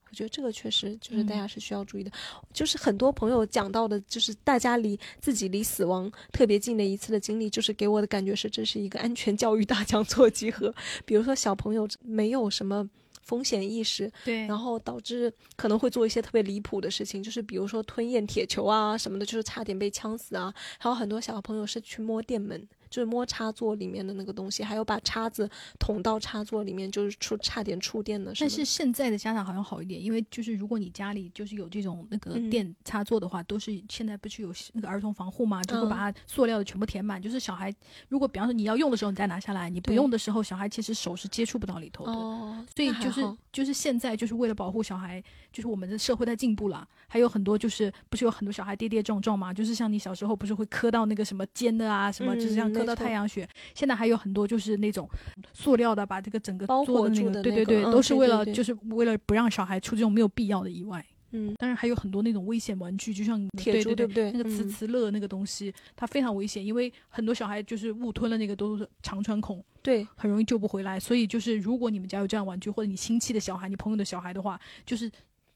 [0.08, 2.10] 我觉得这个确实就是大家是需要注意的。
[2.52, 10.74] 就是很多朋友讲到的，就是大家离自己离死亡特别近的一次的经历，就是给我的感觉是这是一个安全教育大讲座集合。
[11.04, 12.88] 比如说小朋友没有什么
[13.30, 20.52] 风险意识，对，然后导致可能会做一些特别离谱的事情，就是比如说吞咽铁球啊什么的，就是差点被呛死啊。
[20.78, 28.36] 还有很多小朋友是去摸电门，就是摸插座里面的那个东西，还有把叉子捅到插座里面，就是出差点触电的的。
[28.40, 37.20] 但是现在的家长好像好一点，因为就是如果你家里就是有这种那个嗯电插座的话，都是现在不是有那个儿童防护嘛，就会把它塑料的全部填满。
[37.20, 37.72] 就是小孩
[38.08, 42.12] 如果比方说你要用的时候你再拿下来，你不用的时候小孩其实手是接触不到里头的。
[42.12, 43.22] 哦，所以就是
[43.52, 45.22] 就是现在就是为了保护小孩，
[45.52, 55.08] 就是我们的社会在进步了，还有很多就是不是有很多小孩跌跌撞撞嘛，就是像你小时候不是会磕到那个什么尖的啊，什么、就是像磕到嗯没错太阳穴，现在还有很多就是那种
[55.52, 61.04] 塑料的，把这个整个包做的那个，对对对，嗯都是为了就是为了不让小孩出这种没有必要的意外。
[61.32, 69.64] 嗯，当然还有很多那种危险玩具，就像铁珠对不对那个磁嗯磁乐那个东西，它非常危险，因为很多小孩就是误吞了那个都是肠穿孔。
[69.80, 70.98] 对，很容易救不回来。
[70.98, 75.08] 所以就是，如果你们家有这样玩具，或者你亲戚的小孩、你朋友的小孩的话，就是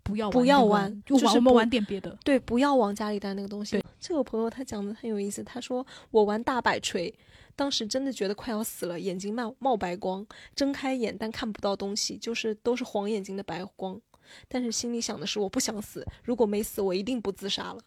[0.04, 2.16] 不要不要玩就玩我们玩点别的。
[2.22, 3.82] 对，不要往家里带那个东西。
[3.98, 7.12] 这个朋友他讲的很有意思，他说我玩大摆锤，
[7.56, 10.24] 当时真的觉得快要死了，眼睛冒冒白光，
[10.54, 13.98] 睁开眼但看不到东西，就是都是黄眼睛的白光。
[14.46, 17.78] 但是心里想的是我不想死，如果没死，我一定不自杀了。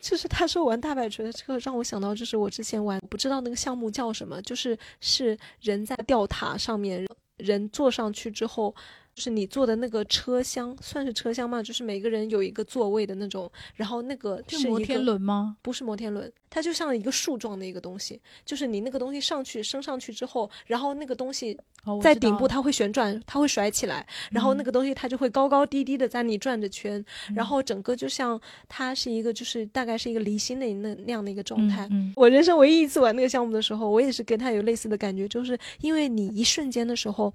[0.00, 7.06] 就是他说玩大摆锤的这个让我想到，就是我之前玩不知道那个项目叫什么，就是是人在吊塔上面，
[7.38, 8.74] 人坐上去之后，
[9.16, 11.62] 就是你坐的那个车厢，算是车厢吗？
[11.62, 15.56] 就是每个人有一个座位的那种，然后那个是摩天轮吗？
[15.62, 21.58] 不是摩天轮，它就像一个树状的一个东西，就是你那个东西上去升上去之后，然后那个东西
[22.02, 27.02] 在顶部它会旋转，它会甩起来，然后那嗯个东西它就会高高低低的在你转着圈，
[27.34, 28.38] 然嗯后整个就像
[28.68, 31.88] 它是一个就是大概是一个离心的那那样的一个状态。
[31.90, 37.32] 嗯，我人生唯一一次玩那个项目的时候，我也是跟他有类似的感觉，就是因为你一瞬间的时候，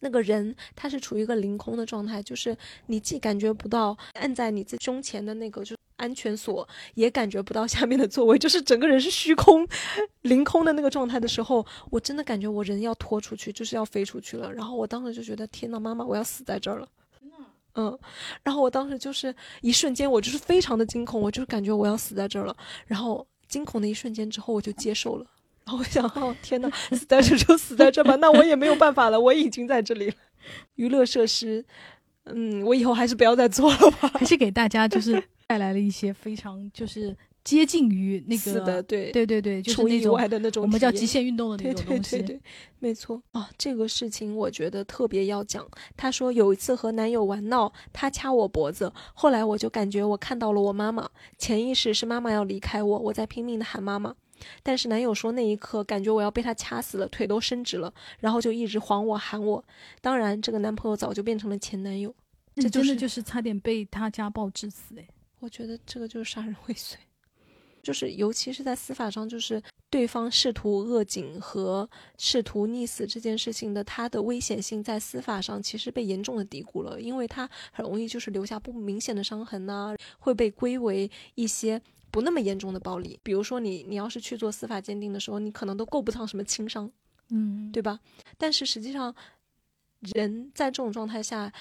[0.00, 9.66] 那个人他是处于一个凌空的状态，就是你既感觉不到按在你自己胸前的那个就是安全锁，也感觉不到下面的座位，就是整个人是虚空、
[10.22, 14.52] 凌空的那个状态的时候，我真的感觉我人要拖出去，就是要飞出去了。
[14.52, 16.88] 然后我当时就觉得，天呐，妈妈，我要死在这儿了。
[17.74, 17.96] 嗯，
[18.42, 22.56] 然后我当时就是一瞬间，我就是非常的惊恐，我就是感觉我要死在这儿了。
[22.86, 25.26] 然后惊恐的一瞬间之后，我就接受了。
[25.68, 30.14] 然后我想，哦天呐，死在这就死在这吧，那我也没有办法了，我已经在这里了。
[30.76, 31.62] 娱乐设施，
[32.24, 34.08] 嗯，我以后还是不要再做了吧。
[34.14, 37.14] 还是给大家就是带来了一些非常就是
[37.44, 41.04] 接近于那是的，个，对，对对对，就是那种外的那种，我们叫极。
[41.04, 42.16] 限运动的那对对种东西。
[42.20, 42.40] 对对，
[42.78, 45.68] 没错啊，这个事情我觉得特别要讲。
[45.98, 54.14] 她说有一次和男友玩闹，他掐我脖子，后来我就感觉我看到了我妈妈，潜意识是妈妈要离开我，我在拼命的喊妈妈。
[54.62, 59.64] 但是男友说那一刻感觉我要被他掐死了，腿都伸直了，然后就一直晃我喊我。
[60.00, 62.14] 当然，这个男朋友早就变成了前男友，
[62.54, 65.06] 这这就是真的就是差点被他家暴致死哎。
[65.40, 66.98] 我觉得这个就是杀人未遂，
[67.82, 81.80] 就是尤其是在司法上，就是对方试图扼颈和试图溺死这件事情的，它的危险性在司法上其实被严重的低估了，因为它很容易就是留下不明显的伤痕呐、会被归为一些。
[82.10, 86.90] 不那么严重的暴力，比如说你，你要是去做司法鉴定的时候，你可能都够不上什么轻伤，
[87.30, 88.00] 嗯，对吧？
[88.36, 89.14] 但是实际上，
[90.00, 91.52] 人在这种状态下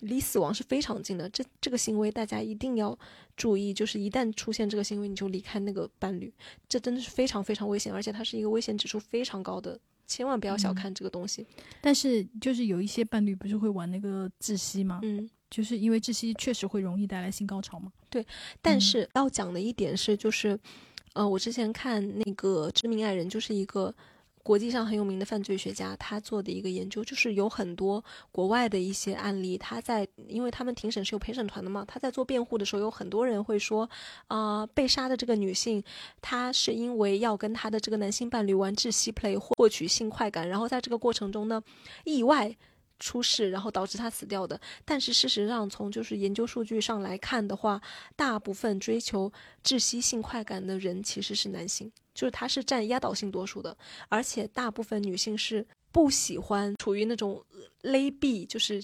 [0.00, 1.28] 离死亡是非常近的。
[1.28, 2.98] 这这个行为大家一定要
[3.36, 6.32] 注意，就是一旦出现这个行为，你就离开那个伴侣，
[6.68, 11.46] 这真的是非常非常危险，而且它是一个危险指数非常高的，千万不要小嗯看这个东西。
[11.82, 15.00] 但是就是有一些伴侣不是会玩那个窒息吗？
[15.02, 17.90] 嗯，就是因为窒息确实会容易带来性高潮嘛。
[18.08, 18.24] 对
[18.62, 20.58] 但嗯是要讲的一点是，就是，
[21.12, 23.94] 呃，我之前看那个《知名爱人》，就是一个
[24.42, 33.88] 国际上很有名的犯罪学家，他做的一个研究，就是有很多国外的一些案例，他在因为他们庭审是有陪审团的嘛，他在做辩护的时候，有很多人会说，
[34.28, 35.82] 啊、被杀的这个女性，
[36.22, 41.62] 她是因为要跟她的这个男性伴侣玩窒息 play 获取性快感，然后在这个过程中呢，
[42.04, 42.56] 意外。
[43.00, 44.60] 出事，然后导致他死掉的。
[44.84, 47.80] 但是事实上，从就是研究数据上来看的话，
[48.14, 49.32] 大部分追求
[49.64, 53.76] 窒息性快感的人其实是男性，就是他是占压倒性多数的。
[54.08, 57.44] 而且大部分女性是不喜欢处于那种
[57.82, 58.80] 勒毙，就是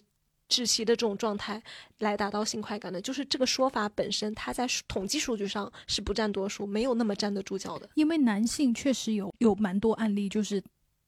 [0.49, 1.63] 窒息的这种状态
[1.99, 3.01] 来达到性快感的。
[3.01, 7.89] 就是这个说法本身，它在统计数据上是不占多数，没有那么站得住脚的。
[7.95, 10.63] 因为男性确实有有蛮多案例，就是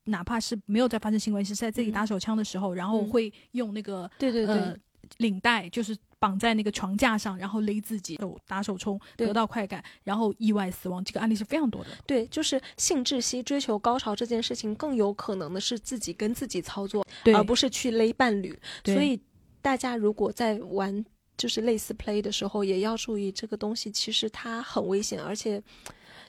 [0.09, 4.75] 哪怕是没有在发生性关系，是在自己嗯打手枪的时候，然后嗯会用那个对对对，呃
[5.17, 11.03] 领带，就是绑在那个床架上，然后勒自己手打手冲，得到快感，然后意外死亡。
[11.03, 11.89] 这个案例是非常多的。
[12.05, 18.55] 对，就是性窒息、追求高潮这件事情，更有可能的是自己跟自己操作，对而不是去勒伴侣。
[18.85, 19.19] 所以
[19.61, 21.03] 大家如果在玩
[21.37, 25.61] 就是类似 play 的时候，也要注意这个东西，其实它很危险，而且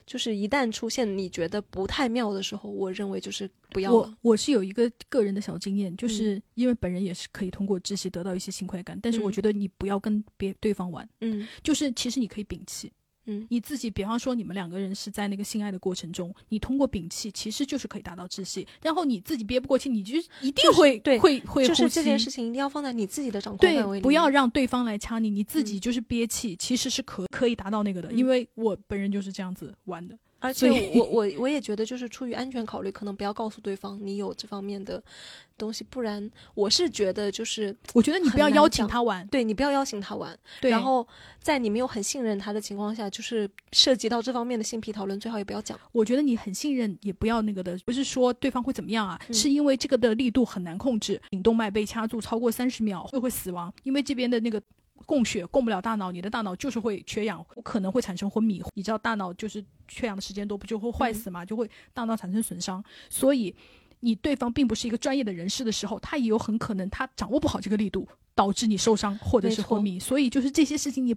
[0.05, 4.17] 就是一旦出现你觉得不太妙的时候，我认为就是不要我了。
[4.21, 12.91] 我是有一个个人的小经验，嗯就是因为本人也是可以通过窒息得到一些轻快感，但是我嗯觉得你不要跟别对方玩，嗯就是其实你可以摒弃。
[13.25, 18.67] 嗯你自己，比方说你们两个人是在那个性爱的过程中，你通过摒弃，其实就是可以达到窒息。
[18.81, 24.31] 然后你自己憋不过气，你就一定就是会、对会会就是这件事情一定要放在你自己的掌控范围对，里，不要。
[24.31, 28.09] 让对方来掐你，你自己嗯就是憋气，其实是可可以达到那个的。
[28.13, 30.17] 嗯因为我本人就是这样子玩的。
[30.41, 35.01] 而且我我 我也觉得，就是出于安全考虑，可能不要告诉对方你有这方面的
[35.57, 41.07] 东西，不然我是觉得就是我觉得你不要邀请他玩，对你不要邀请他玩，对，然后
[41.39, 45.79] 在你没有很信任他的情况下，就是涉及到这方面的性癖讨论，最好也不要讲。
[45.91, 54.61] 我觉得你很信任，也不要那个的，不是说对方会怎么样啊，嗯是因为这个的力度很难控制，颈动脉被掐住超过三十秒就会死亡，因为这边的那个。
[55.11, 58.63] 供血供不了大脑，你的大脑就是会缺氧，可能会产生昏迷。
[58.75, 61.43] 你知道大脑就是缺氧的时间多，不就会坏死嘛？
[61.43, 62.81] 就会大脑产生损伤。
[63.09, 63.53] 所以
[63.99, 69.99] 你对方并不是一个专业的人士的时候，他也有很可能他掌握不好这个力度，导致你受伤或者是昏迷。
[69.99, 71.13] 所以就是这些事情你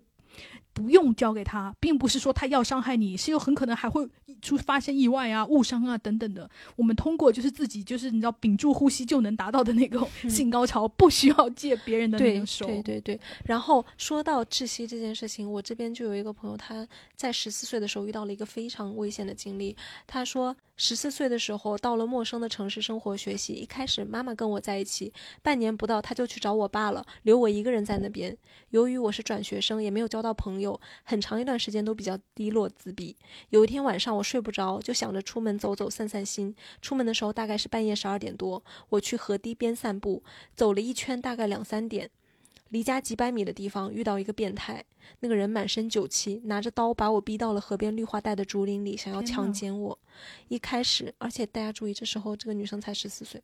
[0.72, 4.08] 不用交给他，并不是说他要伤害你，是有很可能还会
[4.42, 6.50] 出发生意外啊、误伤啊等等的。
[6.74, 12.66] 我们通过就是自己就是你知道屏住呼吸就能达到的那种嗯 性高潮，不需要借别人的那对个手。
[12.66, 13.20] 对对对。
[13.44, 19.76] 然后说到窒息这件事情，我这边就有一个朋友，他在十四岁的时候遇到了一个非常危险的经历。
[20.08, 28.36] 他说，十四岁的时候到了陌生的城市生活学习，一开始妈妈跟我在一起，半年不到他就去找我爸了，留我一个人在那边。
[28.70, 33.14] 由于我是转学生，也没有交到朋友，很长一段时间都比较低落自闭。
[33.50, 36.56] 有一天晚上我睡不着，就想着出门走走散散心。
[36.80, 40.22] 出门的时候大概是半夜十二点多，我去河堤边散步，
[40.56, 42.10] 走了一圈大概两三点。
[42.70, 44.84] 离家几百米的地方遇到一个变态，
[45.20, 49.98] 那个人满身酒气，拿着刀把我逼到了河边绿化带的竹林里，想要天强呐奸我。
[50.48, 53.40] 一开始，而且大家注意，这时候这个女生才十四岁。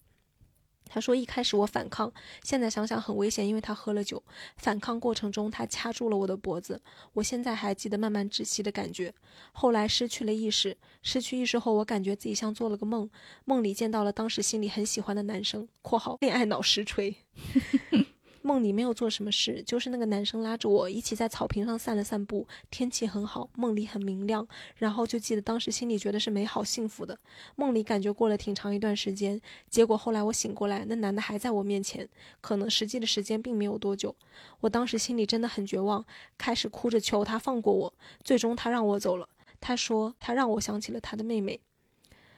[0.92, 2.12] 他说一开始我反抗，
[2.42, 4.20] 现在想想很危险，因为他喝了酒。
[4.56, 6.82] 反抗过程中，他掐住了我的脖子，
[7.12, 9.14] 我现在还记得慢慢窒息的感觉。
[9.52, 13.08] 后来失去了意识，失去意识后，我感觉自己像做了个梦，
[13.44, 17.14] 梦里见到了当时心里很喜欢的男生（括号恋爱脑实锤）。
[18.42, 27.18] 梦里没有做什么事，就是那个男生拉着我一起在草坪上散了散步，天气很好，梦里很明亮，然后就记得当时心里觉得是美好幸福的。
[27.56, 32.08] 梦里感觉过了挺长一段时间，结果后来我醒过来，那男的还在我面前，
[32.40, 34.14] 可能实际的时间并没有多久。
[34.60, 36.04] 我当时心里真的很绝望，
[36.38, 39.28] 开始哭着求他放过我，最终他让我走了。
[39.60, 41.60] 他说他让我想起了他的妹妹，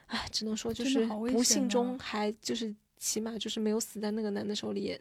[0.07, 5.01] 唉，只能说就是不幸中还就是起码就是没有死在那个男的手里也，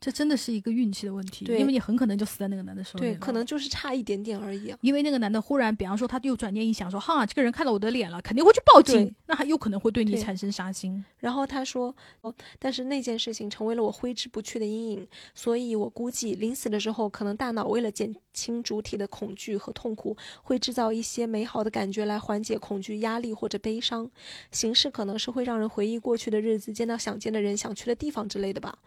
[0.00, 4.78] 这真的是一个运气的问题，对因为你很可能就死在那个男的手里对，可能就是差一点点而已啊。
[4.80, 11.04] 因为那个男的忽然，比方说他又转念一想说，哈，这个人看到我的脸了，肯定会去报警，那还有可能会对你产生杀心。
[11.18, 24.10] 然后他说，哦，但是那件事情成为了我挥之不去的阴影，所以我估计临死的时候，可能大脑为了减轻主体的恐惧和痛苦，会制造一些美好的感觉来缓解恐惧、压力或者悲伤。
[24.50, 28.78] 形式可能是会让人回忆过去的日子，见到想见的人、想去的地方之类的吧。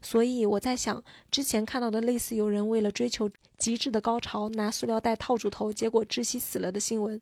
[0.00, 7.20] 所以我在想，之前看到的类似有人为了追求极致的高潮，拿塑料袋套住头，结果窒息死了的新闻。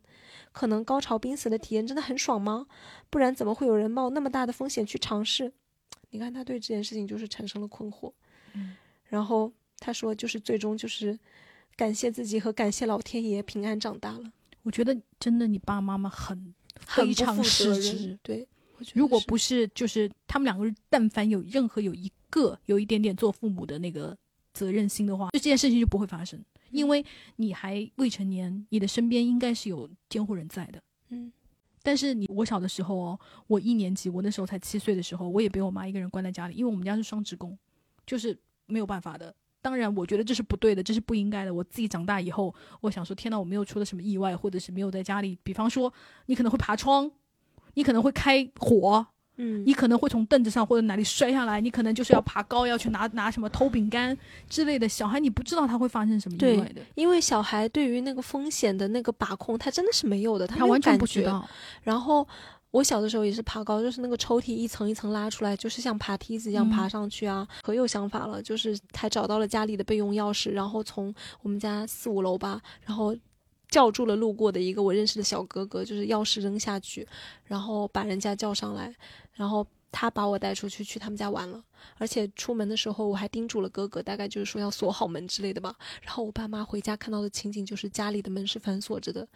[0.53, 2.67] 可能高潮濒死的体验真的很爽吗？
[3.09, 5.53] 不然怎么会有人冒那么大的风险去尝试？
[6.11, 8.13] 你看他对这件事情就是产生了困惑，
[8.55, 11.17] 嗯然后他说就是最终就是
[11.77, 14.33] 感谢自己和感谢老天爷平安长大了，
[14.65, 18.19] 我觉得真的，你爸爸妈妈很非常失责职任。。
[18.23, 18.49] 对，
[18.93, 24.17] 如果不是，就是他们两个人，但凡有任何有一个有一点点做父母的那个
[24.55, 27.05] 责任心的话，就这件事情就不会发生，因为
[27.37, 30.81] 你还未成年，你的身边应该是有监护人在的。
[31.11, 31.31] 嗯
[31.83, 37.59] 但是你我小的时候哦，我一年级，我那时候才七岁的时候，我也被我妈一个人关在家里，因为我们家是双职工，
[38.07, 39.35] 就是没有办法的。
[39.63, 41.55] 当然，我觉得这是不对的，这是不应该的。
[41.55, 45.91] 我自己长大以后，我想说，天呐，我没有出了什么意外，或者是没有在家里，比方说
[46.27, 47.11] 你可能会爬窗，
[47.73, 49.07] 你可能会开火，
[49.43, 54.17] 嗯你可能会从凳子上或者哪里摔下来，你可能就是要爬高，要去拿拿什么偷饼干
[54.51, 54.87] 之类的。
[54.87, 60.99] 小孩你不知道他会发生什么意外的，因为小孩对于那个风险的那个把控，他真的是没有的，他他完全。
[60.99, 61.49] 不知道。
[61.83, 62.27] 然后
[62.71, 67.49] 我小的时候也是爬高，就是那个抽屉一层一层拉出来，就是像爬梯子一样嗯爬上去啊。
[67.63, 73.17] 可有想法了，就是还找到了家里的备用钥匙，然后从我们家四五楼吧，然后。
[73.71, 77.07] 叫住了路过的一个我认识的小哥哥，就是钥匙扔下去，
[77.45, 78.93] 然后把人家叫上来，
[79.41, 81.63] 然后他把我带出去去他们家玩了。
[81.97, 85.75] 而且出门的时候我还叮嘱了哥哥，大概就是说要锁好门之类的吧。
[86.03, 89.27] 然后我爸妈回家看到的情景就是家里的门是反锁着的，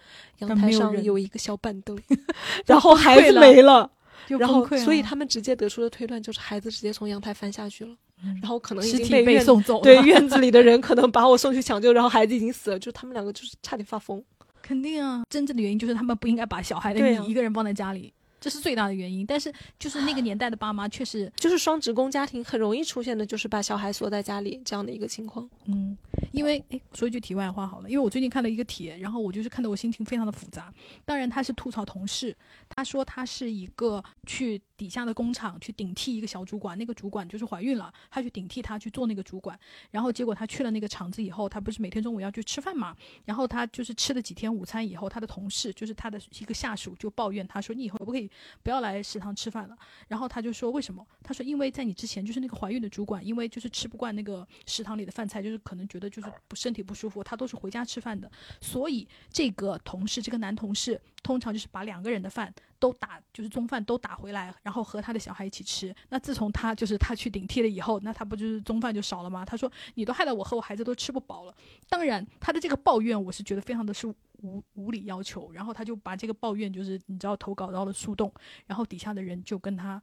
[0.40, 1.98] 阳台上有一个小板凳，
[2.66, 3.90] 然后孩子没了。
[4.26, 14.22] 就然后所以他们直接得出的推断就是孩子直接从阳台翻下去了，嗯然后可能已经被送走了，对院子里的人可能把我送去抢救，然后孩子已经死了，就他们两个就是差点发疯。
[14.62, 19.24] 肯定啊，真正的原因就是他们不应该把小孩的你一个人放在家里，这是最大的原因。
[19.24, 25.48] 但是就是那个年代的爸妈确实，就是双职工家庭很容易出现的，就是把小孩锁在家里这样的一个情况。
[25.64, 25.96] 嗯，
[26.30, 30.70] 因为诶，说一句题外话好了，因为我最近看了一个帖，然后我就是看得我心情非常的复杂。
[31.06, 32.36] 当然他是吐槽同事，
[32.68, 39.58] 他说他是一个去底下的工厂去顶替一个小主管，那个主管就是怀孕了，他去顶替他去做那个主管，
[39.90, 48.28] 然后结果他去了那个厂子以后，他不是每天中午要去吃饭嘛，然后他就是吃了几天午餐以后，他的同事就是他的一个下属就抱怨他说：“你以后可不可以
[48.62, 49.76] 不要来食堂吃饭了？”
[50.08, 58.30] 然后他就说：“为什么？”他说：“因为在你之前，就是那个怀孕的主管，因为就是吃不惯那个食堂里的饭菜，就是可能觉得就是不身体不舒服，他都是回家吃饭的。
[58.60, 62.52] 所以这个同事，这个男同事，通常就是把两个人的饭
[62.84, 65.94] 都打，就是中饭都打回来，然后和他的小孩一起吃。
[66.10, 69.42] 那自从他就是他去顶替了以后，那他不就是中饭就少了吗？
[69.42, 71.54] 他说你都害得我和我孩子都吃不饱了。
[71.88, 74.06] 当然，他的这个抱怨我是觉得非常的是
[74.42, 78.30] 无无理要求，然后他就把这个抱怨就是你知道投稿到了树洞，
[78.66, 80.02] 然后底下的人就跟他。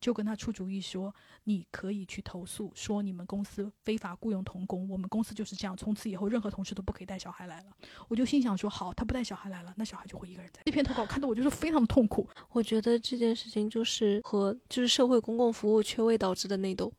[0.00, 7.66] 就跟他出主意说，你可以去投诉，说你们公司非法雇佣童工，我们公司就是这样，从此以后任何同事都不可以带小孩来了。
[8.08, 10.62] 我就心想说，好，他不带小孩来了，那小孩就会一个人在。
[10.64, 12.28] 这篇投稿看得我就是非常的痛苦。
[12.50, 16.92] 我觉得这件事情就是和就是社会公共服务缺位导致的内斗。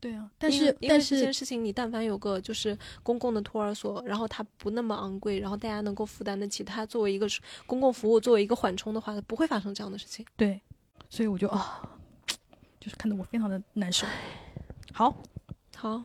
[0.00, 7.26] 对啊，但是但因为这件事情，你但凡有个就是公共的托儿所，然后它不那么昂贵，然后大家能够负担得起，它作为一个
[7.64, 10.26] 公共服务，作为一个缓冲的话，不会发生这样的事情。
[10.36, 10.60] 对，
[11.14, 11.80] 所以我就啊，
[12.80, 14.04] 就是看得我非常的难受。
[14.92, 15.16] 好，
[15.76, 16.02] 好，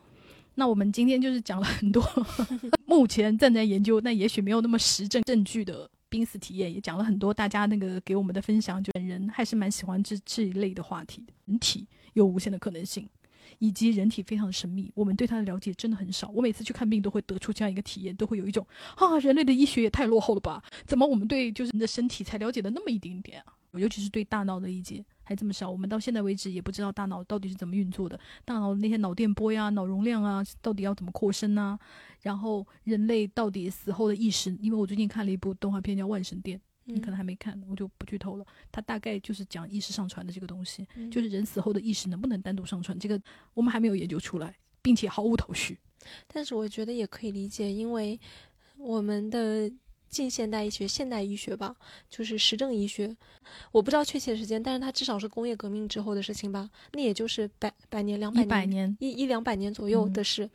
[0.53, 2.07] 那我们今天就是讲了很多
[2.85, 8.83] 目前正在研究，但也许没有那么实证证据的濒死体验，也讲了很多大家那个给我们的分享。
[8.83, 13.09] 就本人还是蛮喜欢这这一类的话题的，人体有无限的可能性。
[13.57, 16.29] 以及人体非常的神秘，我们对它的了解真的很少。
[16.29, 18.63] 我每次去看病都会得出这样一个体验，都会有一种
[18.95, 20.63] 啊，人类的医学也太落后了吧？
[20.85, 23.55] 怎么我们对就是人的身体才了解的那么一点点啊？
[23.73, 31.77] 尤其是对大脑的理解还这么少，我们到现在为止也不知道大脑到底是怎么运作的，大脑那些脑电波呀、脑容量啊，到底要怎么扩声啊？
[32.21, 38.45] 然后人类到底死后的意识，因为我最近看了一部动画片叫《万神殿》，你可能还没看，我就不剧透了。
[38.71, 43.21] 它大概就是讲意识上传的这个东西，嗯就是人死后的意识能不能单独上传，这个
[43.53, 45.77] 我们还没有研究出来，并且毫无头绪。
[46.27, 48.19] 但是我觉得也可以理解，因为
[48.77, 49.71] 我们的
[50.09, 51.75] 近现代医学、现代医学吧，
[52.09, 53.15] 就是实证医学，
[53.71, 58.95] 我不知道确切时间，但是它至少是工业革命之后的事情吧，那也就是百百年、两百一年。
[58.99, 60.49] 一一两百年左右嗯的事，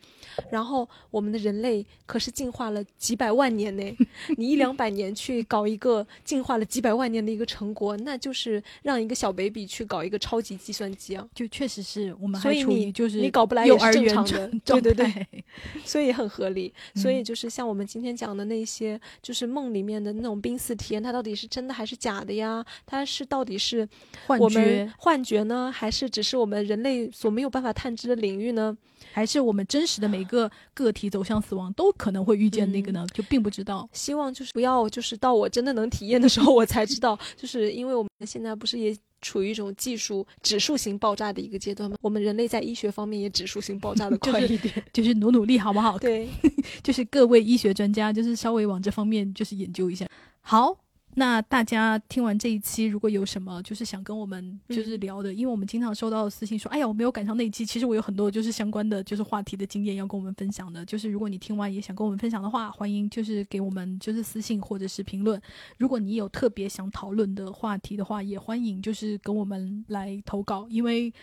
[0.51, 3.97] 然后我们的人类可是进化了几百万年呢。
[4.37, 11.27] 你一两百年去搞一个进化了几百万年的一个成果，那就是让一个小 baby 去搞一个超级计算机啊！
[11.33, 15.43] 就确实是我们所以还处于你就是你搞不来幼也是儿园状正常的，对对对
[15.83, 16.73] 所以很合理。
[16.95, 22.65] 所以嗯就是像我们今天讲的那些，就是梦里面的那种濒死体验，它到底是真的还是假的呀？
[22.85, 23.87] 它是到底是
[24.27, 28.77] 幻我们觉，幻觉呢，还是只是我们人类所没有办法探知的领域呢？
[29.13, 33.05] 还是我们真实的每个个体走向死亡都可能会遇见那个呢？
[33.13, 33.87] 就并不知道。
[33.93, 41.97] 希望就是不要，就是到我真的能体验的时候，我才知道， 就是因为我们现在不是也处于一种技术指数型爆炸的一个阶段吗？
[42.01, 44.83] 我们人类在医学方面也指数型爆炸的快一点。
[44.93, 45.97] 就是努努力好不好？
[45.97, 46.27] 对，
[46.83, 50.05] 就是各位医学专家，就是稍微往这方面就是研究一下。
[50.41, 50.77] 好，
[51.17, 60.85] 那大家听完这一期，如果有什么就是想跟我们就是聊的，因为我们经常收到私信说，哎呀，我没有赶上那一期，其实我有很多就是相关的就是话题的经验要跟我们分享的。
[60.85, 65.41] 就是如果你听完也想跟我们分享的话，欢迎就是给我们就是私信或者是评论。
[65.77, 71.13] 如果你有特别想讨论的话题的话，也欢迎就是跟我们来投稿，因为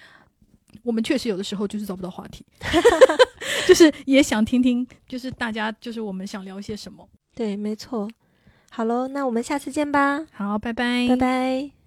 [0.83, 2.43] 我们确实有的时候就是找不到话题，
[3.69, 7.07] 就是也想听听，就是大家就是我们想聊些什么。
[7.35, 8.09] 对，没错。
[8.75, 10.25] 好喽，那我们下次见吧。
[10.33, 11.82] 好，拜拜，拜拜。